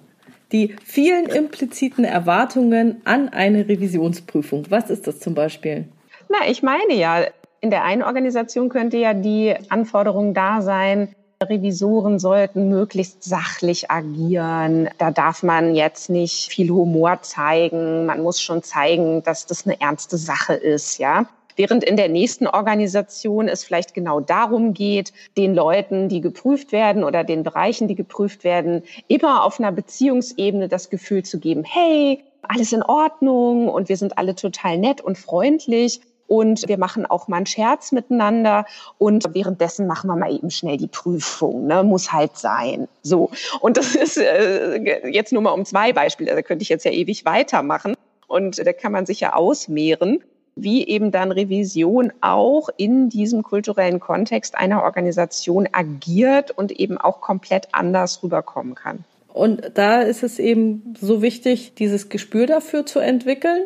[0.53, 4.67] Die vielen impliziten Erwartungen an eine Revisionsprüfung.
[4.69, 5.89] Was ist das zum Beispiel?
[6.29, 7.25] Na, ich meine ja,
[7.61, 11.15] in der einen Organisation könnte ja die Anforderung da sein,
[11.49, 14.89] Revisoren sollten möglichst sachlich agieren.
[14.99, 18.07] Da darf man jetzt nicht viel Humor zeigen.
[18.07, 21.27] Man muss schon zeigen, dass das eine ernste Sache ist, ja.
[21.57, 27.05] Während in der nächsten Organisation es vielleicht genau darum geht, den Leuten, die geprüft werden
[27.05, 32.23] oder den Bereichen, die geprüft werden, immer auf einer Beziehungsebene das Gefühl zu geben, hey,
[32.43, 37.29] alles in Ordnung und wir sind alle total nett und freundlich und wir machen auch
[37.29, 38.65] mal einen Scherz miteinander
[38.99, 41.83] und währenddessen machen wir mal eben schnell die Prüfung, ne?
[41.83, 42.89] muss halt sein.
[43.03, 46.85] So und das ist äh, jetzt nur mal um zwei Beispiele, da könnte ich jetzt
[46.85, 47.95] ja ewig weitermachen
[48.27, 54.01] und da kann man sich ja ausmehren wie eben dann Revision auch in diesem kulturellen
[54.01, 59.05] Kontext einer Organisation agiert und eben auch komplett anders rüberkommen kann.
[59.33, 63.63] Und da ist es eben so wichtig, dieses Gespür dafür zu entwickeln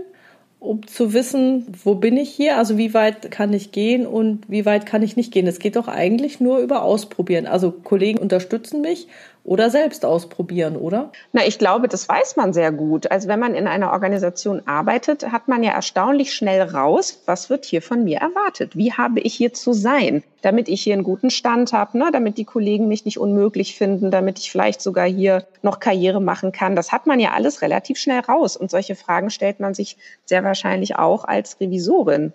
[0.58, 4.64] um zu wissen, wo bin ich hier, also wie weit kann ich gehen und wie
[4.64, 5.46] weit kann ich nicht gehen.
[5.46, 7.46] Es geht doch eigentlich nur über Ausprobieren.
[7.46, 9.06] Also Kollegen unterstützen mich
[9.46, 11.12] oder selbst ausprobieren, oder?
[11.32, 13.10] Na, ich glaube, das weiß man sehr gut.
[13.10, 17.64] Also wenn man in einer Organisation arbeitet, hat man ja erstaunlich schnell raus, was wird
[17.64, 18.76] hier von mir erwartet?
[18.76, 22.08] Wie habe ich hier zu sein, damit ich hier einen guten Stand habe, ne?
[22.12, 26.50] damit die Kollegen mich nicht unmöglich finden, damit ich vielleicht sogar hier noch Karriere machen
[26.50, 26.74] kann.
[26.74, 28.56] Das hat man ja alles relativ schnell raus.
[28.56, 32.32] Und solche Fragen stellt man sich sehr wahrscheinlich auch als Revisorin,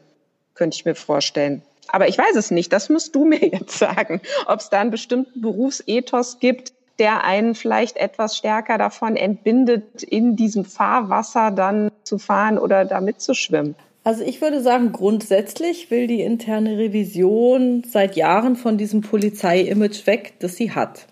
[0.56, 1.62] könnte ich mir vorstellen.
[1.90, 2.72] Aber ich weiß es nicht.
[2.72, 6.72] Das musst du mir jetzt sagen, ob es da einen bestimmten Berufsethos gibt,
[7.02, 13.02] der einen vielleicht etwas stärker davon entbindet, in diesem Fahrwasser dann zu fahren oder da
[13.02, 13.76] mitzuschwimmen?
[14.04, 20.34] Also ich würde sagen, grundsätzlich will die interne Revision seit Jahren von diesem Polizei-Image weg,
[20.40, 21.08] das sie hat.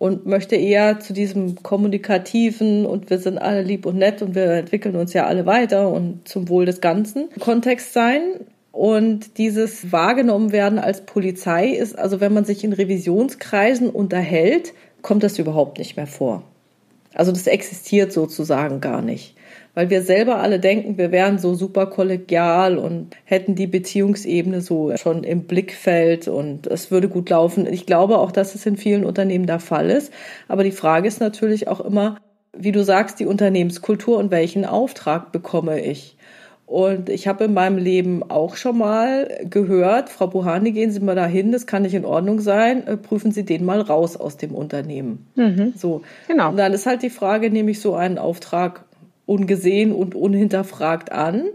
[0.00, 4.50] und möchte eher zu diesem kommunikativen und wir sind alle lieb und nett und wir
[4.52, 8.22] entwickeln uns ja alle weiter und zum Wohl des Ganzen Kontext sein.
[8.72, 15.22] Und dieses wahrgenommen werden als Polizei ist, also wenn man sich in Revisionskreisen unterhält, kommt
[15.22, 16.42] das überhaupt nicht mehr vor.
[17.14, 19.34] Also das existiert sozusagen gar nicht.
[19.74, 24.96] Weil wir selber alle denken, wir wären so super kollegial und hätten die Beziehungsebene so
[24.96, 27.66] schon im Blickfeld und es würde gut laufen.
[27.72, 30.12] Ich glaube auch, dass es in vielen Unternehmen der Fall ist.
[30.48, 32.18] Aber die Frage ist natürlich auch immer,
[32.56, 36.16] wie du sagst, die Unternehmenskultur und welchen Auftrag bekomme ich?
[36.70, 41.16] Und ich habe in meinem Leben auch schon mal gehört, Frau Buhani, gehen Sie mal
[41.16, 44.54] dahin, das kann nicht in Ordnung sein, äh, prüfen Sie den mal raus aus dem
[44.54, 45.26] Unternehmen.
[45.34, 45.72] Mhm.
[45.74, 46.02] So.
[46.28, 46.50] Genau.
[46.50, 48.84] Und dann ist halt die Frage, nehme ich so einen Auftrag
[49.26, 51.46] ungesehen und unhinterfragt an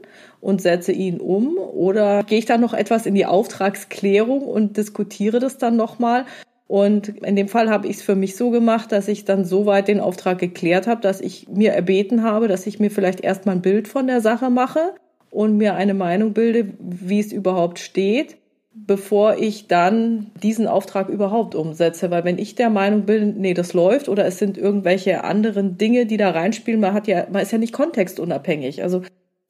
[0.42, 5.40] und setze ihn um oder gehe ich dann noch etwas in die Auftragsklärung und diskutiere
[5.40, 6.26] das dann nochmal
[6.68, 9.88] und in dem Fall habe ich es für mich so gemacht, dass ich dann soweit
[9.88, 13.62] den Auftrag geklärt habe, dass ich mir erbeten habe, dass ich mir vielleicht erstmal ein
[13.62, 14.94] Bild von der Sache mache
[15.36, 18.38] und mir eine Meinung bilde, wie es überhaupt steht,
[18.74, 22.10] bevor ich dann diesen Auftrag überhaupt umsetze.
[22.10, 26.06] Weil wenn ich der Meinung bin, nee, das läuft oder es sind irgendwelche anderen Dinge,
[26.06, 28.82] die da reinspielen, man hat ja, man ist ja nicht kontextunabhängig.
[28.82, 29.02] Also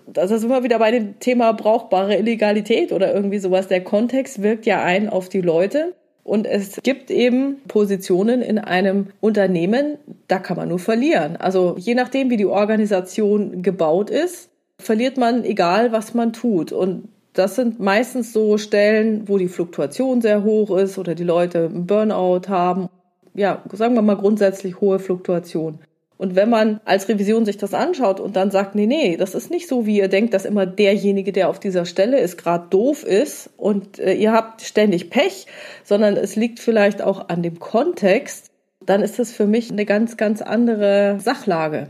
[0.08, 3.68] das ist immer wieder bei dem Thema brauchbare Illegalität oder irgendwie sowas.
[3.68, 5.94] Der Kontext wirkt ja ein auf die Leute.
[6.24, 11.36] Und es gibt eben Positionen in einem Unternehmen, da kann man nur verlieren.
[11.36, 16.72] Also je nachdem, wie die Organisation gebaut ist, verliert man egal, was man tut.
[16.72, 21.66] Und das sind meistens so Stellen, wo die Fluktuation sehr hoch ist oder die Leute
[21.66, 22.90] einen Burnout haben.
[23.34, 25.80] Ja, sagen wir mal grundsätzlich hohe Fluktuation.
[26.18, 29.52] Und wenn man als Revision sich das anschaut und dann sagt, nee, nee, das ist
[29.52, 33.04] nicht so, wie ihr denkt, dass immer derjenige, der auf dieser Stelle ist, gerade doof
[33.04, 35.48] ist und äh, ihr habt ständig Pech,
[35.84, 38.50] sondern es liegt vielleicht auch an dem Kontext,
[38.86, 41.90] dann ist das für mich eine ganz, ganz andere Sachlage.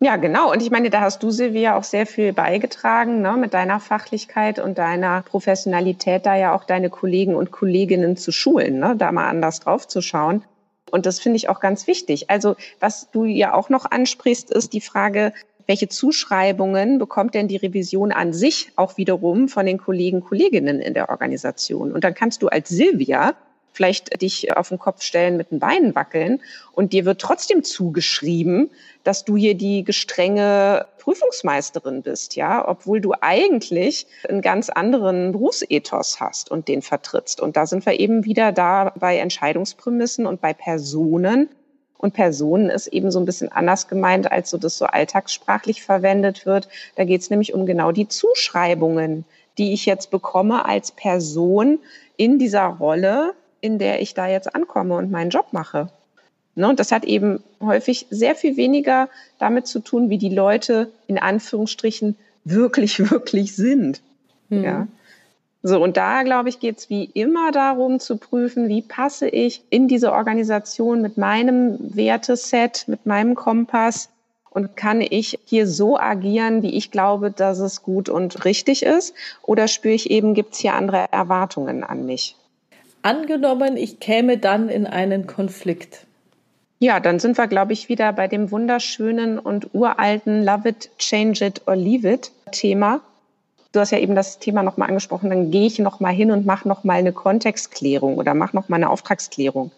[0.00, 0.52] Ja, genau.
[0.52, 4.58] Und ich meine, da hast du, Silvia, auch sehr viel beigetragen, ne, mit deiner Fachlichkeit
[4.58, 9.28] und deiner Professionalität, da ja auch deine Kollegen und Kolleginnen zu schulen, ne, da mal
[9.28, 10.44] anders drauf zu schauen.
[10.90, 12.30] Und das finde ich auch ganz wichtig.
[12.30, 15.32] Also, was du ja auch noch ansprichst, ist die Frage,
[15.66, 20.94] welche Zuschreibungen bekommt denn die Revision an sich auch wiederum von den Kollegen, Kolleginnen in
[20.94, 21.92] der Organisation?
[21.92, 23.34] Und dann kannst du als Silvia
[23.76, 26.40] vielleicht dich auf den Kopf stellen, mit den Beinen wackeln
[26.72, 28.70] und dir wird trotzdem zugeschrieben,
[29.04, 36.20] dass du hier die gestrenge Prüfungsmeisterin bist, ja, obwohl du eigentlich einen ganz anderen Berufsethos
[36.20, 37.40] hast und den vertrittst.
[37.40, 41.48] Und da sind wir eben wieder da bei Entscheidungsprämissen und bei Personen.
[41.98, 46.44] Und Personen ist eben so ein bisschen anders gemeint, als so das so alltagssprachlich verwendet
[46.44, 46.68] wird.
[46.96, 49.24] Da geht es nämlich um genau die Zuschreibungen,
[49.58, 51.78] die ich jetzt bekomme als Person
[52.16, 55.90] in dieser Rolle, in der ich da jetzt ankomme und meinen Job mache.
[56.54, 60.90] Ne, und das hat eben häufig sehr viel weniger damit zu tun, wie die Leute
[61.06, 64.00] in Anführungsstrichen wirklich, wirklich sind.
[64.48, 64.64] Mhm.
[64.64, 64.88] Ja.
[65.62, 69.64] So, und da, glaube ich, geht es wie immer darum zu prüfen, wie passe ich
[69.68, 74.08] in diese Organisation mit meinem Werteset, mit meinem Kompass
[74.48, 79.12] und kann ich hier so agieren, wie ich glaube, dass es gut und richtig ist?
[79.42, 82.36] Oder spüre ich eben, gibt es hier andere Erwartungen an mich?
[83.06, 86.08] Angenommen, ich käme dann in einen Konflikt.
[86.80, 91.46] Ja, dann sind wir, glaube ich, wieder bei dem wunderschönen und uralten Love it, change
[91.46, 93.00] it or leave it Thema.
[93.70, 96.66] Du hast ja eben das Thema nochmal angesprochen, dann gehe ich nochmal hin und mache
[96.66, 99.70] nochmal eine Kontextklärung oder mache nochmal eine Auftragsklärung.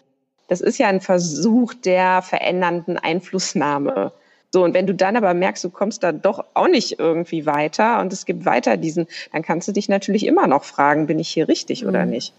[0.47, 4.11] Das ist ja ein Versuch der verändernden Einflussnahme.
[4.51, 7.99] So, und wenn du dann aber merkst, du kommst da doch auch nicht irgendwie weiter
[7.99, 11.29] und es gibt weiter diesen, dann kannst du dich natürlich immer noch fragen, bin ich
[11.29, 11.89] hier richtig mhm.
[11.89, 12.33] oder nicht?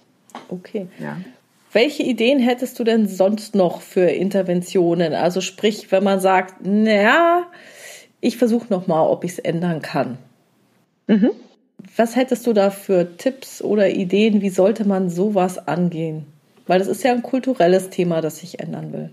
[0.49, 0.87] Okay.
[0.99, 1.17] Ja.
[1.73, 5.15] Welche Ideen hättest du denn sonst noch für Interventionen?
[5.15, 7.45] Also sprich, wenn man sagt, naja,
[8.21, 10.19] ich versuche noch mal, ob ich es ändern kann.
[11.07, 11.31] Mhm.
[11.97, 14.43] Was hättest du da für Tipps oder Ideen?
[14.43, 16.27] Wie sollte man sowas angehen?
[16.67, 19.11] Weil das ist ja ein kulturelles Thema, das sich ändern will.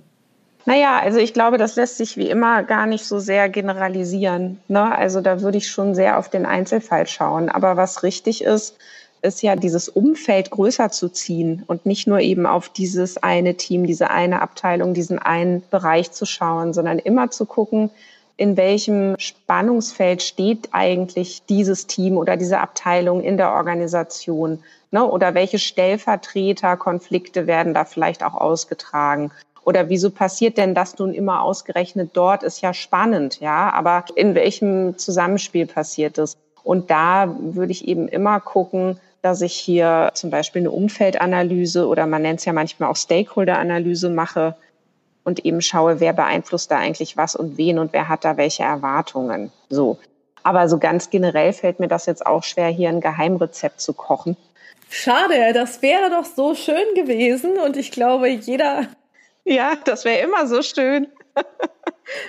[0.65, 4.59] Naja, also ich glaube, das lässt sich wie immer gar nicht so sehr generalisieren.
[4.67, 4.95] Ne?
[4.95, 7.47] Also da würde ich schon sehr auf den Einzelfall schauen.
[7.47, 8.77] Aber was richtig ist,
[9.21, 13.87] ist ja dieses Umfeld größer zu ziehen und nicht nur eben auf dieses eine Team,
[13.87, 17.89] diese eine Abteilung, diesen einen Bereich zu schauen, sondern immer zu gucken,
[18.37, 24.63] in welchem Spannungsfeld steht eigentlich dieses Team oder diese Abteilung in der Organisation?
[24.91, 25.03] Ne?
[25.05, 29.31] Oder welche Stellvertreterkonflikte werden da vielleicht auch ausgetragen?
[29.65, 32.43] Oder wieso passiert denn das nun immer ausgerechnet dort?
[32.43, 33.73] Ist ja spannend, ja.
[33.73, 36.37] Aber in welchem Zusammenspiel passiert es?
[36.63, 42.05] Und da würde ich eben immer gucken, dass ich hier zum Beispiel eine Umfeldanalyse oder
[42.07, 44.55] man nennt es ja manchmal auch Stakeholder-Analyse mache.
[45.23, 48.63] und eben schaue, wer beeinflusst da eigentlich was und wen und wer hat da welche
[48.63, 49.51] Erwartungen.
[49.69, 49.97] So.
[50.41, 54.37] Aber so ganz generell fällt mir das jetzt auch schwer, hier ein Geheimrezept zu kochen.
[54.89, 58.87] Schade, das wäre doch so schön gewesen und ich glaube, jeder.
[59.43, 61.07] Ja, das wäre immer so schön.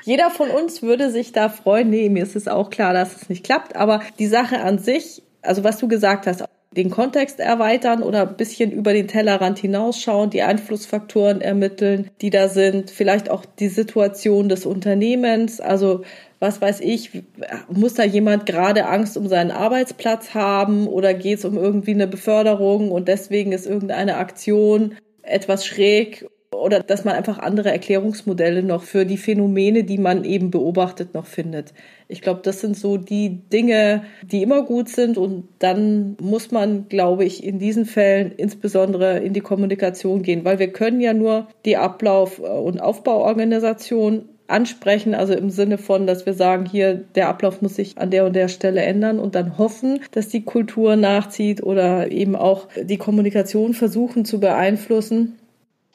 [0.05, 1.91] jeder von uns würde sich da freuen.
[1.91, 5.23] Nee, mir ist es auch klar, dass es nicht klappt, aber die Sache an sich,
[5.43, 6.45] also was du gesagt hast,
[6.77, 12.49] den Kontext erweitern oder ein bisschen über den Tellerrand hinausschauen, die Einflussfaktoren ermitteln, die da
[12.49, 16.03] sind, vielleicht auch die Situation des Unternehmens, also
[16.41, 17.23] was weiß ich,
[17.69, 22.07] muss da jemand gerade Angst um seinen Arbeitsplatz haben oder geht es um irgendwie eine
[22.07, 28.83] Beförderung und deswegen ist irgendeine Aktion etwas schräg oder dass man einfach andere Erklärungsmodelle noch
[28.83, 31.73] für die Phänomene, die man eben beobachtet, noch findet.
[32.11, 36.89] Ich glaube, das sind so die Dinge, die immer gut sind und dann muss man,
[36.89, 41.49] glaube ich, in diesen Fällen insbesondere in die Kommunikation gehen, weil wir können ja nur
[41.67, 47.61] die Ablauf- und Aufbauorganisation ansprechen, also im Sinne von, dass wir sagen, hier der Ablauf
[47.61, 51.63] muss sich an der und der Stelle ändern und dann hoffen, dass die Kultur nachzieht
[51.63, 55.39] oder eben auch die Kommunikation versuchen zu beeinflussen.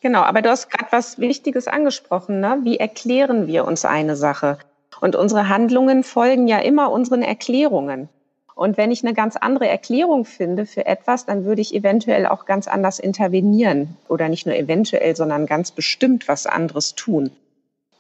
[0.01, 2.39] Genau, aber du hast gerade was Wichtiges angesprochen.
[2.39, 2.59] Ne?
[2.63, 4.59] Wie erklären wir uns eine Sache?
[5.01, 8.09] Und unsere Handlungen folgen ja immer unseren Erklärungen.
[8.55, 12.45] Und wenn ich eine ganz andere Erklärung finde für etwas, dann würde ich eventuell auch
[12.45, 17.31] ganz anders intervenieren oder nicht nur eventuell, sondern ganz bestimmt was anderes tun.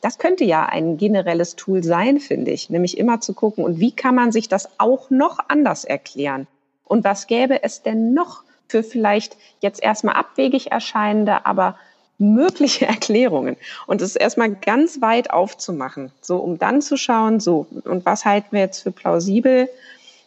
[0.01, 3.95] Das könnte ja ein generelles Tool sein, finde ich, nämlich immer zu gucken, und wie
[3.95, 6.45] kann man sich das auch noch anders erklären?
[6.83, 11.77] Und was gäbe es denn noch für vielleicht jetzt erstmal abwegig erscheinende, aber
[12.23, 13.57] mögliche Erklärungen
[13.87, 18.49] und es erstmal ganz weit aufzumachen, so um dann zu schauen, so und was halten
[18.51, 19.69] wir jetzt für plausibel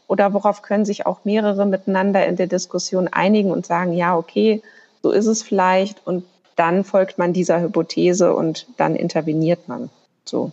[0.06, 4.62] oder worauf können sich auch mehrere miteinander in der Diskussion einigen und sagen, ja, okay,
[5.02, 6.24] so ist es vielleicht und
[6.56, 9.90] dann folgt man dieser Hypothese und dann interveniert man.
[10.24, 10.52] So.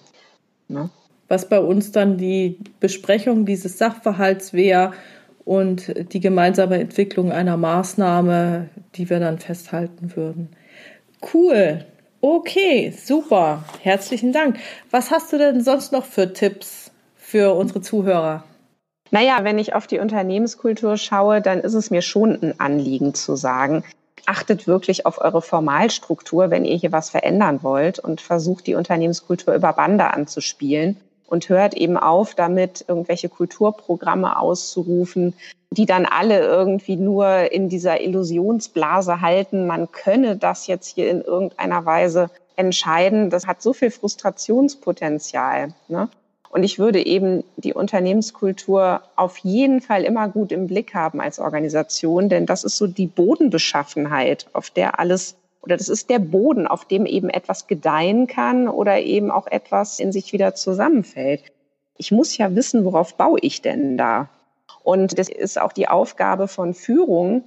[0.68, 0.89] Ne?
[1.30, 4.94] Was bei uns dann die Besprechung dieses Sachverhalts wäre
[5.46, 10.50] und die gemeinsame Entwicklung einer Maßnahme, die wir dann festhalten würden.
[11.32, 11.86] Cool.
[12.21, 13.63] Okay, super.
[13.82, 14.57] Herzlichen Dank.
[14.91, 18.43] Was hast du denn sonst noch für Tipps für unsere Zuhörer?
[19.11, 23.36] Naja, wenn ich auf die Unternehmenskultur schaue, dann ist es mir schon ein Anliegen zu
[23.36, 23.84] sagen,
[24.26, 29.53] achtet wirklich auf eure Formalstruktur, wenn ihr hier was verändern wollt und versucht die Unternehmenskultur
[29.53, 30.97] über Bande anzuspielen
[31.28, 35.34] und hört eben auf, damit irgendwelche Kulturprogramme auszurufen,
[35.71, 41.21] die dann alle irgendwie nur in dieser Illusionsblase halten, man könne das jetzt hier in
[41.21, 43.30] irgendeiner Weise entscheiden.
[43.30, 45.74] Das hat so viel Frustrationspotenzial.
[45.88, 46.09] Ne?
[46.49, 51.39] Und ich würde eben die Unternehmenskultur auf jeden Fall immer gut im Blick haben als
[51.39, 56.68] Organisation, denn das ist so die Bodenbeschaffenheit, auf der alles oder das ist der Boden,
[56.68, 61.41] auf dem eben etwas gedeihen kann oder eben auch etwas in sich wieder zusammenfällt.
[61.97, 64.30] Ich muss ja wissen, worauf baue ich denn da?
[64.84, 67.43] Und das ist auch die Aufgabe von Führung,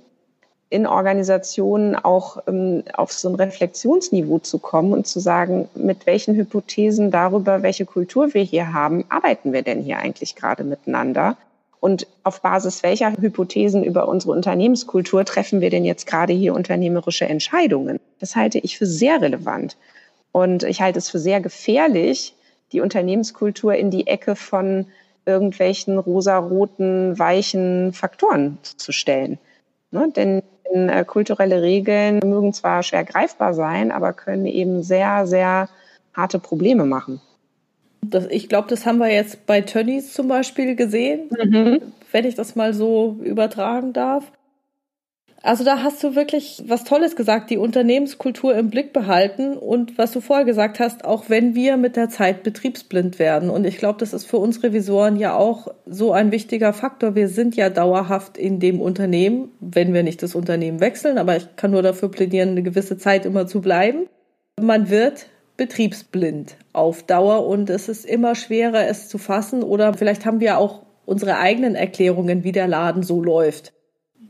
[0.68, 6.34] in Organisationen auch ähm, auf so ein Reflexionsniveau zu kommen und zu sagen, mit welchen
[6.34, 11.36] Hypothesen darüber, welche Kultur wir hier haben, arbeiten wir denn hier eigentlich gerade miteinander?
[11.80, 17.26] Und auf Basis welcher Hypothesen über unsere Unternehmenskultur treffen wir denn jetzt gerade hier unternehmerische
[17.26, 18.00] Entscheidungen?
[18.18, 19.76] Das halte ich für sehr relevant.
[20.32, 22.34] Und ich halte es für sehr gefährlich,
[22.72, 24.86] die Unternehmenskultur in die Ecke von
[25.24, 29.38] irgendwelchen rosaroten, weichen Faktoren zu stellen.
[29.90, 30.12] Ne?
[30.14, 35.68] Denn äh, kulturelle Regeln mögen zwar schwer greifbar sein, aber können eben sehr, sehr
[36.14, 37.20] harte Probleme machen.
[38.10, 41.80] Das, ich glaube, das haben wir jetzt bei Tönnies zum Beispiel gesehen, mhm.
[42.12, 44.32] wenn ich das mal so übertragen darf.
[45.46, 50.10] Also da hast du wirklich was Tolles gesagt, die Unternehmenskultur im Blick behalten und was
[50.10, 53.48] du vorher gesagt hast, auch wenn wir mit der Zeit betriebsblind werden.
[53.48, 57.14] Und ich glaube, das ist für uns Revisoren ja auch so ein wichtiger Faktor.
[57.14, 61.54] Wir sind ja dauerhaft in dem Unternehmen, wenn wir nicht das Unternehmen wechseln, aber ich
[61.54, 64.08] kann nur dafür plädieren, eine gewisse Zeit immer zu bleiben.
[64.60, 65.26] Man wird
[65.56, 70.58] betriebsblind auf Dauer und es ist immer schwerer, es zu fassen oder vielleicht haben wir
[70.58, 73.72] auch unsere eigenen Erklärungen, wie der Laden so läuft.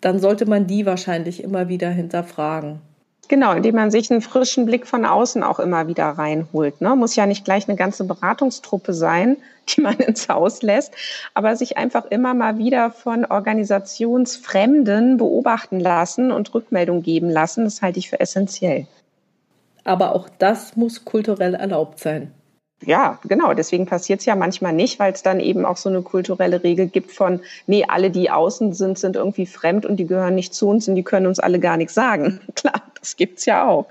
[0.01, 2.81] Dann sollte man die wahrscheinlich immer wieder hinterfragen.
[3.29, 6.81] Genau, indem man sich einen frischen Blick von außen auch immer wieder reinholt.
[6.81, 6.95] Ne?
[6.95, 9.37] Muss ja nicht gleich eine ganze Beratungstruppe sein,
[9.68, 10.95] die man ins Haus lässt,
[11.35, 17.83] aber sich einfach immer mal wieder von Organisationsfremden beobachten lassen und Rückmeldung geben lassen, das
[17.83, 18.87] halte ich für essentiell.
[19.87, 22.32] Aber auch das muss kulturell erlaubt sein.
[22.84, 23.55] Ja, genau.
[23.55, 26.89] Deswegen passiert es ja manchmal nicht, weil es dann eben auch so eine kulturelle Regel
[26.89, 30.68] gibt von, nee, alle, die außen sind, sind irgendwie fremd und die gehören nicht zu
[30.68, 32.41] uns und die können uns alle gar nichts sagen.
[32.57, 33.87] Klar, das gibt's ja auch.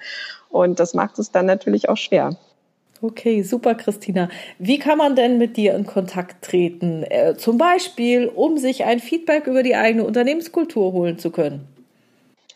[0.49, 2.35] Und das macht es dann natürlich auch schwer.
[3.01, 4.29] Okay, super, Christina.
[4.59, 7.03] Wie kann man denn mit dir in Kontakt treten?
[7.03, 11.67] Äh, zum Beispiel, um sich ein Feedback über die eigene Unternehmenskultur holen zu können.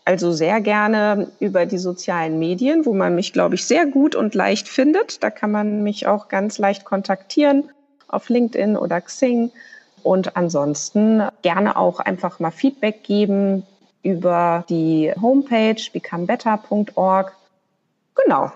[0.10, 4.34] Also sehr gerne über die sozialen Medien, wo man mich, glaube ich, sehr gut und
[4.34, 5.24] leicht findet.
[5.24, 7.70] Da kann man mich auch ganz leicht kontaktieren
[8.08, 9.52] auf LinkedIn oder Xing.
[10.02, 13.68] Und ansonsten gerne auch einfach mal Feedback geben
[14.02, 17.36] über die Homepage becomebetter.org.
[18.16, 18.52] Genau.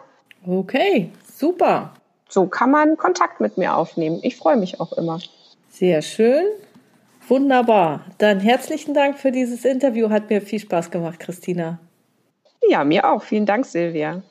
[0.47, 1.93] Okay, super.
[2.30, 4.22] So kann man Kontakt mit mir aufnehmen.
[4.24, 5.20] Ich freue mich auch immer.
[5.70, 6.45] Sehr schön.
[7.28, 8.05] Wunderbar.
[8.17, 10.09] Dann herzlichen Dank für dieses Interview.
[10.09, 11.80] Hat mir viel Spaß gemacht, Christina.
[12.69, 13.24] Ja, mir auch.
[13.24, 14.21] Vielen Dank, Silvia.